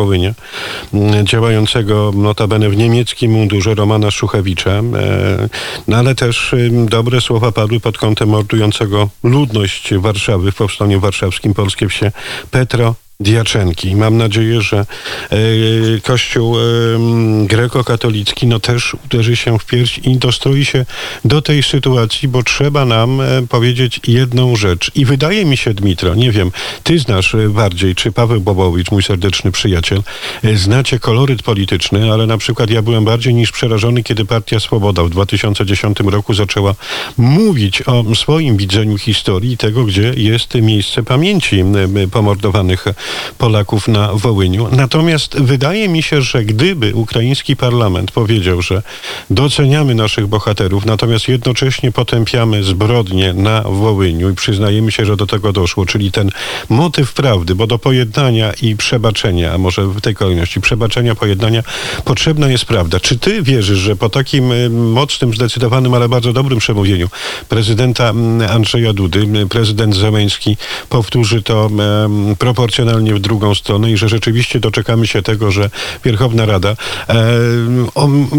Mm, 0.95 1.27
działającego 1.27 2.13
notabene 2.15 2.71
w 2.71 2.77
niemieckim 2.77 3.33
mundurze 3.33 3.75
Romana 3.75 4.11
Szuchewicza, 4.11 4.71
e, 4.71 4.83
no 5.89 5.97
ale 5.97 6.15
też 6.15 6.55
dobre 6.85 7.21
słowa 7.21 7.53
padły 7.53 7.81
pod 7.81 7.99
kątem 7.99 8.29
mordującego 8.29 9.09
ludność 9.23 9.95
Warszawy 9.95 10.53
w 10.53 10.57
Powstaniu 10.57 11.01
Warszawskim 11.01 11.55
Polskie 11.55 11.89
Wsie 11.89 12.13
Petro 12.51 12.95
Diaczenki. 13.21 13.97
Mam 13.97 14.17
nadzieję, 14.17 14.61
że 14.61 14.79
e, 14.79 15.37
Kościół 16.03 16.59
e, 16.59 16.63
grekokatolicki 17.47 18.47
no 18.47 18.61
też 18.61 18.97
uderzy 19.05 19.37
się 19.37 19.59
w 19.59 19.67
pierś 19.67 19.99
i 19.99 20.17
dostroi 20.17 20.65
się 20.65 20.87
do 21.25 21.43
tej 21.43 21.63
sytuacji, 21.63 22.29
bo 22.29 22.43
trzeba 22.43 22.85
nam 22.85 23.21
e, 23.21 23.47
powiedzieć 23.49 24.01
jedną 24.07 24.57
rzecz. 24.57 24.91
I 24.95 25.05
wydaje 25.05 25.45
mi 25.45 25.57
się, 25.57 25.75
Dmitro, 25.75 26.15
nie 26.15 26.33
wiem, 26.33 26.51
ty 26.83 26.99
znasz 26.99 27.37
bardziej, 27.49 27.95
czy 27.95 28.13
Paweł 28.13 28.41
Bobowicz, 28.41 28.91
mój 28.91 29.03
serdeczny 29.03 29.53
przyjaciel, 29.53 30.03
znacie 30.55 30.99
koloryt 30.99 31.43
polityczny, 31.43 32.13
ale 32.13 32.27
na 32.27 32.39
przykład 32.39 32.71
ja 32.71 32.83
byłem 32.83 33.05
bardziej 33.05 33.35
niż 33.35 33.53
przerażony, 33.53 34.03
kiedy 34.03 34.25
Partia 34.25 34.61
Swoboda 34.61 35.03
w 35.03 35.11
2010 35.11 36.01
roku 36.01 36.35
zaczęła 36.35 36.75
mówić 37.17 37.83
o 37.83 38.15
swoim 38.15 38.57
widzeniu 38.57 38.99
historii 38.99 39.57
tego, 39.57 39.85
gdzie 39.85 40.13
jest 40.17 40.55
miejsce 40.55 41.03
pamięci 41.03 41.65
pomordowanych 42.13 42.87
Polaków 43.39 43.89
na 43.89 44.13
Wołyniu. 44.13 44.69
Natomiast 44.73 45.41
wydaje 45.41 45.89
mi 45.89 46.03
się, 46.03 46.23
że 46.23 46.45
gdyby 46.45 46.95
ukraiński 46.95 47.57
parlament 47.57 48.11
powiedział, 48.11 48.63
że 48.63 48.83
doceniamy 49.31 49.95
naszych 49.95 50.27
bohaterów, 50.27 50.85
natomiast 50.85 51.29
jednocześnie 51.29 51.93
potępiamy 51.93 52.63
zbrodnie 52.63 53.33
na 53.33 53.63
Wołyniu 53.63 54.31
i 54.31 54.35
przyznajemy 54.35 54.93
się, 54.93 55.05
że 55.05 55.17
do 55.17 55.27
tego 55.27 55.53
doszło, 55.53 55.87
czyli 55.87 56.13
ten 56.13 56.31
motyw 56.69 57.13
prawdy, 57.13 57.55
bo 57.55 57.67
do 57.67 57.79
pojednania 57.79 58.53
i 58.63 58.77
przebaczenia, 58.77 59.53
a 59.53 59.59
może 59.59 59.87
w 59.87 60.01
tej 60.01 60.15
kolejności 60.15 60.61
przebaczenia, 60.61 61.15
pojednania 61.15 61.63
potrzebna 62.05 62.49
jest 62.49 62.65
prawda. 62.65 63.01
Czy 63.01 63.19
ty 63.19 63.43
wierzysz, 63.43 63.79
że 63.79 63.97
po 63.97 64.09
takim 64.09 64.53
y, 64.53 64.71
mocnym, 64.71 65.35
zdecydowanym, 65.35 65.95
ale 65.95 66.09
bardzo 66.09 66.33
dobrym 66.33 66.59
przemówieniu 66.59 67.09
prezydenta 67.49 68.09
mm, 68.09 68.51
Andrzeja 68.51 68.93
Dudy, 68.93 69.29
y, 69.43 69.47
prezydent 69.47 69.97
Zemeński 69.97 70.57
powtórzy 70.89 71.43
to 71.43 71.71
proporcjonalnie 72.39 72.98
w 72.99 73.19
drugą 73.19 73.55
stronę 73.55 73.91
i 73.91 73.97
że 73.97 74.09
rzeczywiście 74.09 74.61
doczekamy 74.61 75.07
się 75.07 75.23
tego, 75.23 75.51
że 75.51 75.71
Wierchowna 76.05 76.47
Rada 76.47 76.69
e, 77.09 77.17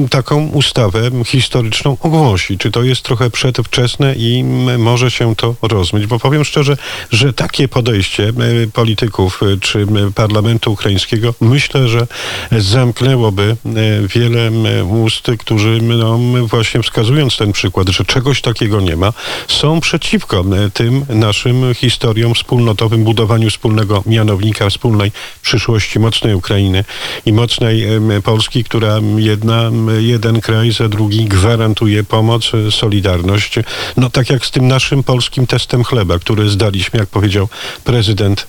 taką 0.09 0.47
ustawę 0.47 1.11
historyczną 1.25 1.97
ogłosi. 1.99 2.57
Czy 2.57 2.71
to 2.71 2.83
jest 2.83 3.01
trochę 3.01 3.29
przedwczesne 3.29 4.15
i 4.15 4.43
może 4.77 5.11
się 5.11 5.35
to 5.35 5.55
rozmyć? 5.61 6.07
Bo 6.07 6.19
powiem 6.19 6.45
szczerze, 6.45 6.77
że 7.11 7.33
takie 7.33 7.67
podejście 7.67 8.27
e, 8.27 8.67
polityków 8.73 9.39
e, 9.43 9.57
czy 9.57 9.87
parlamentu 10.15 10.71
ukraińskiego 10.71 11.33
myślę, 11.41 11.87
że 11.87 12.07
zamknęłoby 12.51 13.55
e, 13.65 14.07
wiele 14.07 14.51
ust, 14.83 15.31
którzy 15.39 15.79
no, 15.81 16.19
właśnie 16.45 16.83
wskazując 16.83 17.37
ten 17.37 17.51
przykład, 17.51 17.89
że 17.89 18.05
czegoś 18.05 18.41
takiego 18.41 18.81
nie 18.81 18.95
ma, 18.95 19.13
są 19.47 19.79
przeciwko 19.79 20.45
tym 20.73 21.05
naszym 21.09 21.75
historiom 21.75 22.33
wspólnotowym, 22.33 23.03
budowaniu 23.03 23.49
wspólnego 23.49 24.03
mianownika 24.05 24.48
wynika 24.49 24.69
wspólnej 24.69 25.11
przyszłości 25.41 25.99
mocnej 25.99 26.35
Ukrainy 26.35 26.83
i 27.25 27.33
mocnej 27.33 27.85
Polski, 28.23 28.63
która 28.63 28.99
jedna, 29.17 29.71
jeden 29.99 30.41
kraj 30.41 30.71
za 30.71 30.89
drugi 30.89 31.25
gwarantuje 31.25 32.03
pomoc, 32.03 32.51
e, 32.53 32.71
solidarność. 32.71 33.59
No 33.97 34.09
tak 34.09 34.29
jak 34.29 34.45
z 34.45 34.51
tym 34.51 34.67
naszym 34.67 35.03
polskim 35.03 35.47
testem 35.47 35.83
chleba, 35.83 36.19
który 36.19 36.49
zdaliśmy, 36.49 36.99
jak 36.99 37.09
powiedział 37.09 37.49
prezydent 37.83 38.47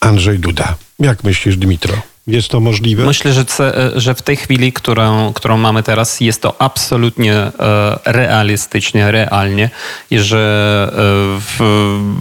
Andrzej 0.00 0.38
Duda. 0.38 0.74
Jak 0.98 1.24
myślisz, 1.24 1.56
Dmitro? 1.56 2.11
Jest 2.26 2.48
to 2.48 2.60
możliwe? 2.60 3.04
Myślę, 3.04 3.32
że, 3.32 3.44
że 3.96 4.14
w 4.14 4.22
tej 4.22 4.36
chwili, 4.36 4.72
którą, 4.72 5.32
którą 5.32 5.56
mamy 5.56 5.82
teraz, 5.82 6.20
jest 6.20 6.42
to 6.42 6.54
absolutnie 6.58 7.34
e, 7.34 7.52
realistycznie, 8.04 9.10
realnie 9.10 9.70
i 10.10 10.18
że 10.18 10.92
e, 11.60 11.64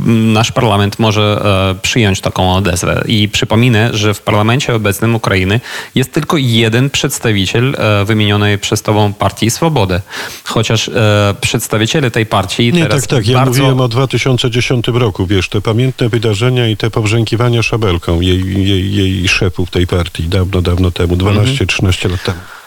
nasz 0.07 0.51
parlament 0.51 0.99
może 0.99 1.41
e, 1.71 1.81
przyjąć 1.81 2.21
taką 2.21 2.53
odezwę. 2.55 3.03
I 3.07 3.29
przypominę, 3.29 3.89
że 3.93 4.13
w 4.13 4.21
parlamencie 4.21 4.75
obecnym 4.75 5.15
Ukrainy 5.15 5.59
jest 5.95 6.13
tylko 6.13 6.37
jeden 6.37 6.89
przedstawiciel 6.89 7.77
wymienionej 8.05 8.57
przez 8.57 8.81
tobą 8.81 9.13
Partii 9.13 9.51
Swobody. 9.51 10.01
Chociaż 10.43 10.89
przedstawiciele 11.41 12.11
tej 12.11 12.25
partii 12.25 12.73
Nie, 12.73 12.83
teraz 12.83 13.01
tak, 13.07 13.09
tak. 13.09 13.27
Ja 13.27 13.37
bardzo... 13.37 13.51
mówiłem 13.51 13.81
o 13.81 13.87
2010 13.87 14.87
roku, 14.87 15.27
wiesz, 15.27 15.49
te 15.49 15.61
pamiętne 15.61 16.09
wydarzenia 16.09 16.67
i 16.67 16.77
te 16.77 16.89
powrzękiwania 16.89 17.63
szabelką 17.63 18.21
jej, 18.21 18.67
jej, 18.67 18.93
jej 18.93 19.27
szefów 19.27 19.71
tej 19.71 19.87
partii 19.91 20.31
dawno, 20.31 20.61
dawno 20.61 20.91
temu, 20.91 21.15
12-13 21.15 21.83
mhm. 21.83 22.11
lat 22.11 22.23
temu. 22.23 22.60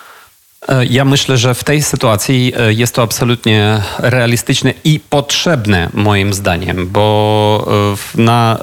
E, 0.69 0.87
ja 0.87 1.05
myślę, 1.05 1.39
że 1.39 1.55
w 1.55 1.65
tej 1.65 1.83
sytuacji 1.83 2.53
e, 2.57 2.73
jest 2.73 2.95
to 2.95 3.03
absolutnie 3.03 3.83
realistyczne 3.99 4.75
i 4.85 5.01
potrzebne 5.11 5.91
moim 5.95 6.35
zdaniem, 6.35 6.89
bo 6.91 7.67
e, 8.17 8.23
na 8.23 8.59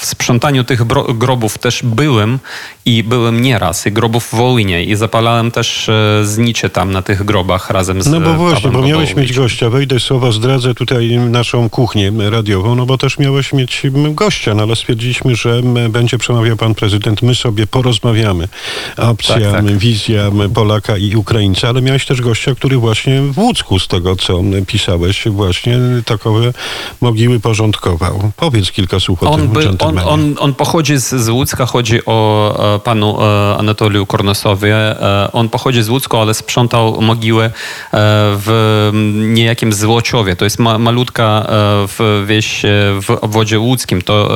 sprzątaniu 0.00 0.64
tych 0.64 0.82
grobów 1.18 1.58
też 1.58 1.82
byłem 1.82 2.38
i 2.84 3.02
byłem 3.02 3.42
nieraz, 3.42 3.86
i 3.86 3.92
grobów 3.92 4.26
w 4.26 4.34
Wołynie 4.34 4.84
i 4.84 4.96
zapalałem 4.96 5.50
też 5.50 5.90
znicze 6.22 6.70
tam 6.70 6.92
na 6.92 7.02
tych 7.02 7.24
grobach 7.24 7.70
razem 7.70 8.02
z 8.02 8.06
No 8.06 8.20
bo 8.20 8.34
właśnie, 8.34 8.70
bo 8.70 8.82
miałeś 8.82 9.16
mieć 9.16 9.32
gościa, 9.32 9.70
wejdę 9.70 10.00
słowo, 10.00 10.32
zdradzę 10.32 10.74
tutaj 10.74 11.18
naszą 11.18 11.70
kuchnię 11.70 12.12
radiową, 12.30 12.74
no 12.74 12.86
bo 12.86 12.98
też 12.98 13.18
miałeś 13.18 13.52
mieć 13.52 13.82
gościa, 14.10 14.54
no 14.54 14.62
ale 14.62 14.76
stwierdziliśmy, 14.76 15.36
że 15.36 15.62
będzie 15.90 16.18
przemawiał 16.18 16.56
pan 16.56 16.74
prezydent, 16.74 17.22
my 17.22 17.34
sobie 17.34 17.66
porozmawiamy. 17.66 18.48
Opcja, 18.96 19.34
tak, 19.34 19.52
tak. 19.52 19.76
wizja 19.76 20.30
Polaka 20.54 20.96
i 20.96 21.16
Ukrainy 21.16 21.31
Ukraińcy, 21.32 21.68
ale 21.68 21.82
miałeś 21.82 22.06
też 22.06 22.20
gościa, 22.20 22.54
który 22.54 22.76
właśnie 22.76 23.22
w 23.22 23.38
Łódzku, 23.38 23.78
z 23.78 23.88
tego 23.88 24.16
co 24.16 24.40
pisałeś, 24.66 25.24
właśnie 25.28 25.78
takowe 26.04 26.52
mogiły 27.00 27.40
porządkował. 27.40 28.32
Powiedz 28.36 28.72
kilka 28.72 29.00
słów 29.00 29.22
o 29.22 29.30
on 29.30 29.40
tym 29.40 29.48
by, 29.48 29.68
on, 29.78 29.98
on, 29.98 30.34
on, 30.38 30.54
pochodzi 30.54 30.96
z, 30.96 31.08
z 31.08 31.28
Łódzka, 31.28 31.66
chodzi 31.66 32.04
o 32.06 32.74
e, 32.74 32.78
panu 32.78 33.18
e, 33.22 33.56
Anatoliu 33.58 34.06
Kornosowie. 34.06 34.76
E, 34.76 35.32
on 35.32 35.48
pochodzi 35.48 35.82
z 35.82 35.88
Łódzka, 35.88 36.18
ale 36.18 36.34
sprzątał 36.34 37.02
mogiłę 37.02 37.50
w 37.92 38.90
niejakim 39.14 39.72
Złociowie. 39.72 40.36
To 40.36 40.44
jest 40.44 40.58
ma, 40.58 40.78
malutka 40.78 41.46
w 41.88 42.24
wieś 42.26 42.62
w 43.02 43.18
obwodzie 43.20 43.58
łódzkim. 43.58 44.02
To 44.02 44.28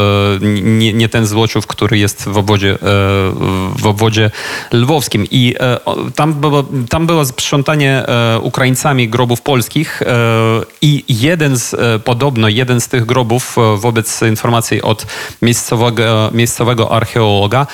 nie, 0.63 0.93
nie 0.93 1.09
ten 1.09 1.27
Złociów, 1.27 1.67
który 1.67 1.99
jest 1.99 2.29
w 2.29 2.37
obwodzie, 2.37 2.79
w 3.79 3.87
obwodzie 3.87 4.31
lwowskim. 4.73 5.27
I 5.31 5.55
tam 6.15 6.35
było 6.35 6.65
tam 6.89 7.07
było 7.07 7.25
sprzątanie 7.25 8.05
Ukraińcami 8.43 9.09
grobów 9.09 9.43
polskich 9.43 10.03
i 10.83 11.05
jeden 11.09 11.57
z, 11.57 11.77
podobno 12.03 12.49
jeden 12.49 12.81
z 12.81 12.89
tych 12.89 13.07
grobów 13.07 13.57
wobec 13.77 14.23
informacji 14.23 14.83
od 14.83 15.07
miejscowego, 15.43 16.31
miejscowego 16.33 16.93
archeologa 16.93 17.67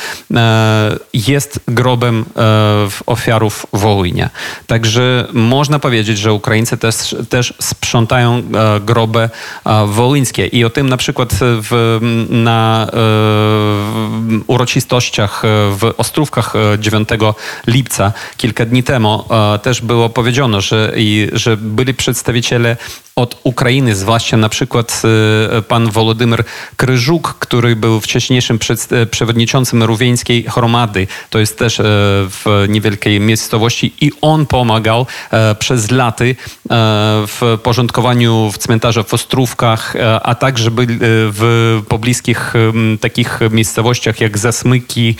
jest 1.15 1.61
grobem 1.69 2.25
ofiarów 3.07 3.67
Wołynia. 3.73 4.31
Także 4.67 5.29
można 5.33 5.79
powiedzieć, 5.79 6.19
że 6.19 6.33
Ukraińcy 6.33 6.77
też, 6.77 7.17
też 7.29 7.55
sprzątają 7.61 8.43
groby 8.81 9.31
wołyńskie 9.87 10.47
i 10.47 10.65
o 10.65 10.71
tym 10.71 10.89
na 10.89 10.97
przykład 10.97 11.31
w, 11.41 11.99
na 12.31 12.87
uroczystościach 14.47 15.43
w 15.71 15.93
Ostrówkach 15.97 16.53
9 16.79 17.09
lipca 17.67 18.13
kilka 18.37 18.65
dni 18.65 18.83
temu 18.83 19.02
też 19.63 19.81
było 19.81 20.09
powiedziano, 20.09 20.61
że, 20.61 20.93
i, 20.97 21.29
że 21.33 21.57
byli 21.57 21.95
przedstawiciele 21.95 22.77
od 23.17 23.41
Ukrainy, 23.45 23.97
zwłaszcza 23.97 24.37
na 24.37 24.49
przykład 24.49 25.03
e, 25.59 25.63
pan 25.63 25.91
Wolodymyr 25.91 26.45
Kryżuk, 26.77 27.35
który 27.39 27.77
był 27.77 28.01
wcześniejszym 28.01 28.59
e, 28.91 29.07
przewodniczącym 29.07 29.83
rówieńskiej 29.83 30.43
chromady. 30.43 31.07
To 31.31 31.39
jest 31.39 31.59
też 31.59 31.81
e, 31.81 31.85
w 32.29 32.67
niewielkiej 32.69 33.21
miejscowości 33.21 33.93
i 34.01 34.13
on 34.21 34.47
pomagał 34.47 35.07
przez 35.59 35.91
laty 35.91 36.37
w 37.27 37.59
porządkowaniu 37.63 38.51
w 38.53 38.59
cmentarzach 38.59 39.07
w 39.07 39.15
Ostrówkach, 39.15 39.95
a 40.23 40.35
także 40.35 40.71
w 41.07 41.81
pobliskich 41.89 42.53
takich 43.01 43.41
miejscowościach 43.51 44.21
jak 44.21 44.39
Zasmyki, 44.39 45.17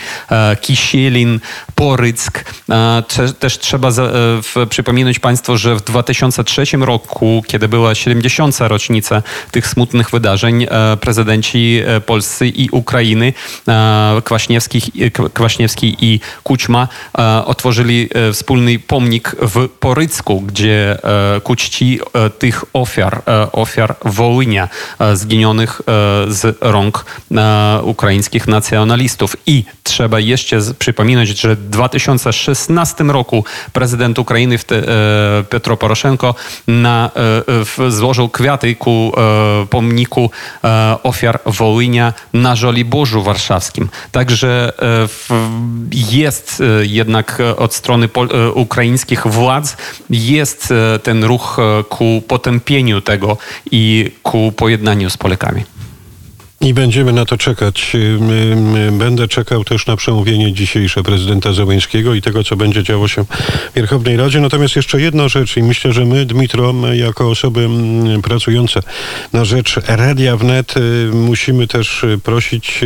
Kisielin, 0.61 1.39
Poryck. 1.75 2.45
Też 3.39 3.59
trzeba 3.59 3.89
przypominać 4.69 5.19
Państwu, 5.19 5.57
że 5.57 5.75
w 5.75 5.81
2003 5.81 6.63
roku, 6.77 7.43
kiedy 7.47 7.67
był 7.67 7.83
była 7.83 7.95
70. 7.95 8.59
rocznica 8.59 9.23
tych 9.51 9.67
smutnych 9.67 10.09
wydarzeń, 10.09 10.63
e, 10.63 10.97
prezydenci 10.97 11.81
e, 11.85 12.01
Polscy 12.01 12.47
i 12.47 12.69
Ukrainy, 12.69 13.33
e, 13.67 14.21
Kwaśniewski, 14.23 14.81
Kwaśniewski 15.33 15.95
i 16.01 16.19
Kućma 16.43 16.87
otworzyli 17.45 18.09
wspólny 18.33 18.79
pomnik 18.79 19.35
w 19.41 19.69
Porycku, 19.69 20.41
gdzie 20.41 20.97
ku 21.43 21.55
czci 21.55 21.99
tych 22.39 22.63
ofiar, 22.73 23.21
ofiar 23.51 23.95
Wołynia, 24.05 24.69
zginionych 25.13 25.81
z 26.27 26.57
rąk 26.61 27.05
ukraińskich 27.83 28.47
nacjonalistów. 28.47 29.37
I 29.45 29.63
trzeba 29.83 30.19
jeszcze 30.19 30.59
przypominać, 30.79 31.27
że 31.29 31.55
w 31.55 31.69
2016 31.69 33.03
roku 33.03 33.45
prezydent 33.73 34.19
Ukrainy 34.19 34.57
Petro 35.49 35.77
Poroszenko 35.77 36.35
na, 36.67 37.11
złożył 37.89 38.29
kwiaty 38.29 38.75
ku 38.75 39.11
e, 39.17 39.65
pomniku 39.69 40.31
e, 40.63 40.97
ofiar 41.03 41.39
Wołynia 41.45 42.13
na 42.33 42.55
Żoliborzu 42.55 43.23
Warszawskim. 43.23 43.89
Także 44.11 44.73
e, 44.81 45.07
jest 45.91 46.63
jednak 46.81 47.41
od 47.57 47.73
strony 47.73 48.09
ukraińskich 48.53 49.27
władz 49.27 49.77
jest 50.09 50.73
ten 51.03 51.22
ruch 51.23 51.57
ku 51.89 52.21
potępieniu 52.27 53.01
tego 53.01 53.37
i 53.71 54.11
ku 54.23 54.51
pojednaniu 54.51 55.09
z 55.09 55.17
Polakami. 55.17 55.72
I 56.63 56.73
będziemy 56.73 57.13
na 57.13 57.25
to 57.25 57.37
czekać. 57.37 57.97
Będę 58.91 59.27
czekał 59.27 59.63
też 59.63 59.87
na 59.87 59.95
przemówienie 59.95 60.53
dzisiejsze 60.53 61.03
prezydenta 61.03 61.53
Zełęńskiego 61.53 62.13
i 62.13 62.21
tego, 62.21 62.43
co 62.43 62.55
będzie 62.55 62.83
działo 62.83 63.07
się 63.07 63.23
w 63.23 63.75
Wierchownej 63.75 64.17
Radzie. 64.17 64.39
Natomiast 64.39 64.75
jeszcze 64.75 65.01
jedna 65.01 65.27
rzecz 65.27 65.57
i 65.57 65.63
myślę, 65.63 65.93
że 65.93 66.05
my, 66.05 66.25
Dmitro, 66.25 66.73
jako 66.93 67.29
osoby 67.29 67.69
pracujące 68.23 68.79
na 69.33 69.45
rzecz 69.45 69.79
Radia 69.87 70.37
Wnet, 70.37 70.77
y, 70.77 71.09
musimy 71.13 71.67
też 71.67 72.05
prosić 72.23 72.79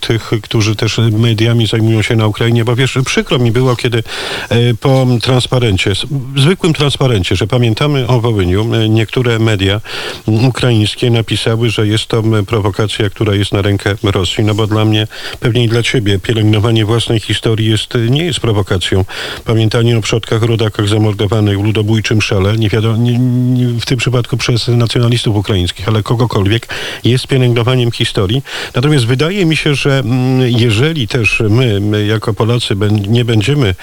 tych, 0.00 0.30
którzy 0.42 0.76
też 0.76 0.98
mediami 0.98 1.66
zajmują 1.66 2.02
się 2.02 2.16
na 2.16 2.26
Ukrainie, 2.26 2.64
bo 2.64 2.76
wiesz, 2.76 2.98
przykro 3.04 3.38
mi 3.38 3.52
było, 3.52 3.76
kiedy 3.76 3.98
y, 3.98 4.74
po 4.80 5.06
transparencie, 5.22 5.92
zwykłym 6.36 6.74
transparencie, 6.74 7.36
że 7.36 7.46
pamiętamy 7.46 8.06
o 8.06 8.20
Wołyniu, 8.20 8.74
y, 8.74 8.88
niektóre 8.88 9.38
media 9.38 9.80
ukraińskie 10.26 11.10
napisały, 11.10 11.70
że 11.70 11.86
jest 11.86 12.06
to 12.06 12.22
prowokacja, 12.46 13.10
która 13.10 13.23
która 13.24 13.36
jest 13.36 13.52
na 13.52 13.62
rękę 13.62 13.94
Rosji. 14.02 14.44
No 14.44 14.54
bo 14.54 14.66
dla 14.66 14.84
mnie, 14.84 15.06
pewnie 15.40 15.64
i 15.64 15.68
dla 15.68 15.82
ciebie, 15.82 16.18
pielęgnowanie 16.18 16.84
własnej 16.84 17.20
historii 17.20 17.70
jest, 17.70 17.94
nie 18.10 18.24
jest 18.24 18.40
prowokacją. 18.40 19.04
Pamiętanie 19.44 19.98
o 19.98 20.00
przodkach, 20.00 20.42
rodakach 20.42 20.88
zamordowanych 20.88 21.60
w 21.60 21.64
ludobójczym 21.64 22.22
szale, 22.22 22.56
nie 22.58 22.68
wiadomo, 22.68 22.96
nie, 22.96 23.18
nie, 23.18 23.80
w 23.80 23.86
tym 23.86 23.98
przypadku 23.98 24.36
przez 24.36 24.68
nacjonalistów 24.68 25.36
ukraińskich, 25.36 25.88
ale 25.88 26.02
kogokolwiek, 26.02 26.68
jest 27.04 27.26
pielęgnowaniem 27.26 27.90
historii. 27.90 28.42
Natomiast 28.74 29.06
wydaje 29.06 29.46
mi 29.46 29.56
się, 29.56 29.74
że 29.74 29.98
mm, 29.98 30.40
jeżeli 30.50 31.08
też 31.08 31.42
my, 31.50 31.80
my 31.80 32.06
jako 32.06 32.34
Polacy, 32.34 32.74
nie 33.08 33.24
będziemy 33.24 33.74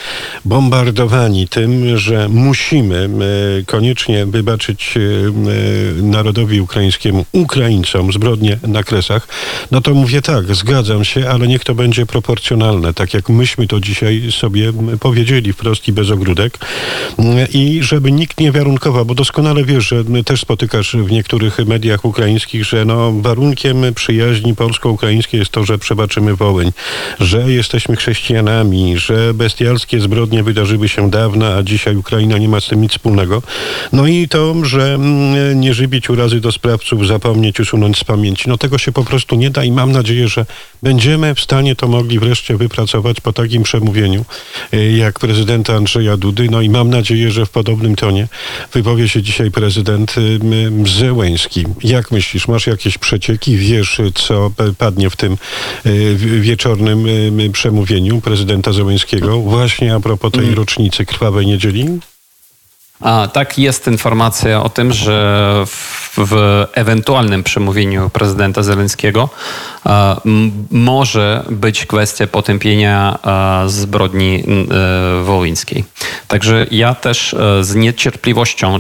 bombardowani 0.46 1.48
tym, 1.48 1.98
że 1.98 2.30
musimy 2.30 3.10
koniecznie 3.66 4.26
wybaczyć 4.26 4.94
narodowi 6.02 6.62
ukraińskiemu, 6.62 7.26
Ukraińcom 7.32 8.14
zbrodnie 8.14 8.58
na 8.68 8.84
Kresach, 8.84 9.28
no 9.72 9.82
to 9.82 9.94
mówię 9.94 10.22
tak, 10.22 10.56
zgadzam 10.56 11.06
się, 11.06 11.30
ale 11.30 11.48
niech 11.48 11.64
to 11.64 11.76
będzie 11.76 12.06
proporcjonalne, 12.06 12.94
tak 12.94 13.14
jak 13.14 13.30
myśmy 13.30 13.68
to 13.68 13.80
dzisiaj 13.80 14.32
sobie 14.32 14.74
powiedzieli 15.00 15.54
wprost 15.54 15.88
i 15.88 15.94
bez 15.94 16.12
ogródek. 16.12 16.58
I 17.54 17.80
żeby 17.84 18.12
nikt 18.12 18.40
nie 18.40 18.52
warunkował, 18.52 19.06
bo 19.06 19.16
doskonale 19.16 19.64
wiesz, 19.64 19.88
że 19.88 20.04
też 20.26 20.42
spotykasz 20.42 20.96
w 20.96 21.12
niektórych 21.12 21.58
mediach 21.66 22.06
ukraińskich, 22.06 22.66
że 22.66 22.86
no, 22.86 23.12
warunkiem 23.12 23.84
przyjaźni 23.96 24.56
polsko-ukraińskiej 24.56 25.40
jest 25.40 25.52
to, 25.52 25.66
że 25.66 25.78
przebaczymy 25.78 26.36
Wołyń, 26.36 26.72
że 27.20 27.52
jesteśmy 27.52 27.96
chrześcijanami, 27.96 28.98
że 28.98 29.34
bestialskie 29.34 30.00
zbrodnie 30.00 30.44
wydarzyły 30.44 30.90
się 30.90 31.10
dawno, 31.10 31.48
a 31.56 31.64
dzisiaj 31.64 31.96
Ukraina 31.96 32.38
nie 32.38 32.50
ma 32.50 32.62
z 32.62 32.68
tym 32.68 32.82
nic 32.82 32.92
wspólnego. 32.92 33.42
No 33.94 34.08
i 34.08 34.28
to, 34.28 34.66
że 34.66 35.00
nie 35.56 35.74
żywić 35.74 36.10
urazy 36.10 36.42
do 36.42 36.52
sprawców, 36.52 37.08
zapomnieć, 37.08 37.60
usunąć 37.60 37.98
z 37.98 38.04
pamięci. 38.04 38.50
No 38.50 38.58
tego 38.58 38.78
się 38.78 38.92
po 38.92 39.04
prostu 39.04 39.21
prostu 39.22 39.36
nie 39.36 39.50
da 39.50 39.64
i 39.64 39.72
mam 39.72 39.92
nadzieję, 39.92 40.28
że 40.28 40.46
będziemy 40.84 41.36
w 41.36 41.42
stanie 41.42 41.76
to 41.76 41.88
mogli 41.88 42.20
wreszcie 42.20 42.58
wypracować 42.58 43.22
po 43.22 43.34
takim 43.34 43.64
przemówieniu 43.64 44.26
y, 44.74 44.92
jak 44.92 45.20
prezydenta 45.20 45.76
Andrzeja 45.76 46.18
Dudy. 46.18 46.48
No 46.52 46.62
i 46.62 46.70
mam 46.70 46.90
nadzieję, 46.90 47.32
że 47.32 47.46
w 47.46 47.50
podobnym 47.50 47.96
tonie 47.96 48.28
wypowie 48.74 49.10
się 49.10 49.22
dzisiaj 49.22 49.52
prezydent 49.52 50.16
y, 50.18 50.40
Zełęński. 51.00 51.66
Jak 51.84 52.12
myślisz, 52.12 52.48
masz 52.48 52.68
jakieś 52.68 52.98
przecieki? 52.98 53.58
Wiesz, 53.58 54.02
co 54.16 54.52
padnie 54.78 55.10
w 55.10 55.16
tym 55.16 55.38
y, 55.86 56.16
wieczornym 56.42 57.08
przemówieniu 57.52 58.22
prezydenta 58.22 58.74
Zełęńskiego 58.74 59.40
właśnie 59.40 59.96
a 59.96 60.00
propos 60.00 60.32
tej 60.32 60.44
mm. 60.44 60.56
rocznicy 60.56 61.06
Krwawej 61.06 61.48
Niedzieli? 61.48 61.86
A, 63.02 63.28
tak, 63.34 63.58
jest 63.60 63.88
informacja 63.88 64.64
o 64.64 64.70
tym, 64.70 64.94
że 64.94 65.64
w, 65.66 66.12
w 66.18 66.66
ewentualnym 66.74 67.44
przemówieniu 67.44 68.10
prezydenta 68.10 68.64
Zelenskiego 68.64 69.30
a, 69.84 70.22
m, 70.26 70.52
może 70.72 71.44
być 71.50 71.86
kwestia 71.86 72.28
potępienia 72.28 73.20
a, 73.24 73.64
zbrodni 73.68 74.44
a, 74.44 75.24
wołyńskiej. 75.24 75.84
Także 76.28 76.66
ja 76.72 76.96
też 76.96 77.34
a, 77.34 77.64
z 77.64 77.76
niecierpliwością 77.76 78.80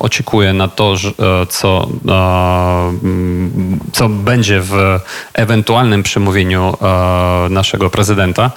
oczekuję 0.00 0.52
na 0.52 0.68
to, 0.68 0.94
co, 1.48 1.88
co 3.92 4.08
będzie 4.08 4.60
w 4.60 5.00
ewentualnym 5.34 6.02
przemówieniu 6.02 6.76
naszego 7.50 7.90
prezydenta 7.90 8.50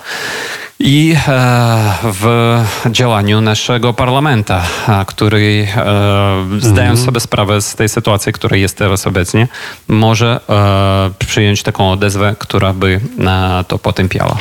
i 0.80 1.16
e, 1.28 1.94
w 2.04 2.64
działaniu 2.92 3.42
naszego 3.42 3.94
parlamenta, 3.94 4.64
który 5.08 5.68
e, 5.76 6.46
zdają 6.60 6.90
mhm. 6.90 6.98
sobie 6.98 7.20
sprawę 7.20 7.62
z 7.62 7.76
tej 7.76 7.90
sytuacji, 7.90 8.34
która 8.34 8.58
jest 8.58 8.78
teraz 8.78 9.08
obecnie, 9.08 9.48
może 9.88 10.40
e, 10.50 11.26
przyjąć 11.26 11.64
taką 11.64 11.92
odezwę, 11.92 12.36
która 12.40 12.74
by 12.74 13.00
to 13.68 13.78
potępiała. 13.78 14.38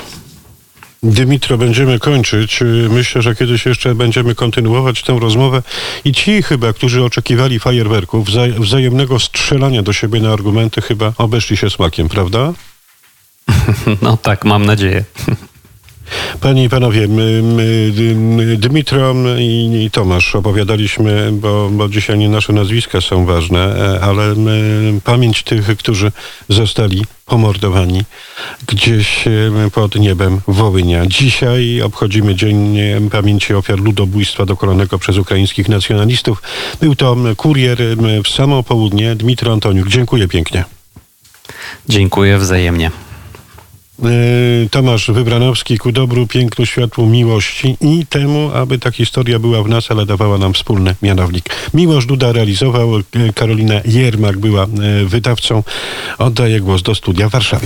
Dymitro, 1.03 1.59
będziemy 1.59 1.99
kończyć. 1.99 2.61
Myślę, 2.91 3.23
że 3.23 3.35
kiedyś 3.35 3.67
jeszcze 3.67 3.95
będziemy 3.95 4.35
kontynuować 4.35 5.03
tę 5.03 5.19
rozmowę. 5.21 5.63
I 6.05 6.13
ci 6.13 6.43
chyba, 6.43 6.73
którzy 6.73 7.05
oczekiwali 7.05 7.59
fajerwerków, 7.59 8.29
wzajemnego 8.59 9.19
strzelania 9.19 9.83
do 9.83 9.93
siebie 9.93 10.21
na 10.21 10.33
argumenty, 10.33 10.81
chyba 10.83 11.13
obeszli 11.19 11.57
się 11.57 11.71
smakiem, 11.71 12.09
prawda? 12.09 12.53
No 14.03 14.17
tak, 14.17 14.45
mam 14.45 14.67
nadzieję. 14.67 15.05
Panie 16.41 16.65
i 16.65 16.69
panowie, 16.69 17.09
my, 17.09 17.43
my, 17.43 18.57
Dmitro 18.57 19.15
i, 19.39 19.83
i 19.85 19.91
Tomasz 19.91 20.37
opowiadaliśmy, 20.37 21.33
bo, 21.33 21.71
bo 21.73 21.89
dzisiaj 21.89 22.19
nie 22.19 22.29
nasze 22.29 22.53
nazwiska 22.53 23.01
są 23.01 23.27
ważne, 23.27 23.95
e, 23.97 24.01
ale 24.01 24.35
pamięć 25.05 25.43
tych, 25.43 25.77
którzy 25.79 26.13
zostali 26.49 27.05
pomordowani 27.27 28.03
gdzieś 28.67 29.27
e, 29.27 29.31
pod 29.75 29.95
niebem 29.95 30.41
Wołynia. 30.49 31.07
Dzisiaj 31.07 31.83
obchodzimy 31.83 32.35
Dzień 32.35 32.79
Pamięci 33.11 33.55
Ofiar 33.55 33.79
Ludobójstwa 33.79 34.47
dokonanego 34.47 34.99
przez 34.99 35.19
ukraińskich 35.19 35.69
nacjonalistów. 35.69 36.43
Był 36.81 36.95
to 36.95 37.17
kurier 37.37 37.79
w 38.25 38.29
samo 38.29 38.63
południe, 38.63 39.17
Dmitro 39.17 39.53
Antoniuk. 39.53 39.89
Dziękuję 39.89 40.29
pięknie. 40.29 40.65
Dziękuję 41.89 42.39
wzajemnie. 42.39 43.04
E, 44.03 44.69
Tomasz 44.71 45.11
Wybranowski 45.11 45.79
ku 45.79 45.93
dobru, 45.93 46.27
pięknu, 46.27 46.67
światłu, 46.67 47.07
miłości 47.07 47.77
i 47.81 48.07
temu, 48.07 48.51
aby 48.55 48.79
ta 48.79 48.91
historia 48.91 49.39
była 49.39 49.63
w 49.63 49.69
nas, 49.69 49.91
ale 49.91 50.07
dawała 50.07 50.39
nam 50.39 50.55
wspólny 50.55 50.95
mianownik. 51.03 51.45
Miłosz 51.75 52.07
Duda 52.07 52.33
realizował, 52.33 52.99
e, 52.99 53.03
Karolina 53.35 53.75
Jermak 53.85 54.39
była 54.39 54.65
e, 54.65 55.05
wydawcą. 55.05 55.63
Oddaję 56.19 56.61
głos 56.61 56.83
do 56.83 56.95
studia 56.95 57.29
w 57.29 57.33
Warszawie. 57.33 57.63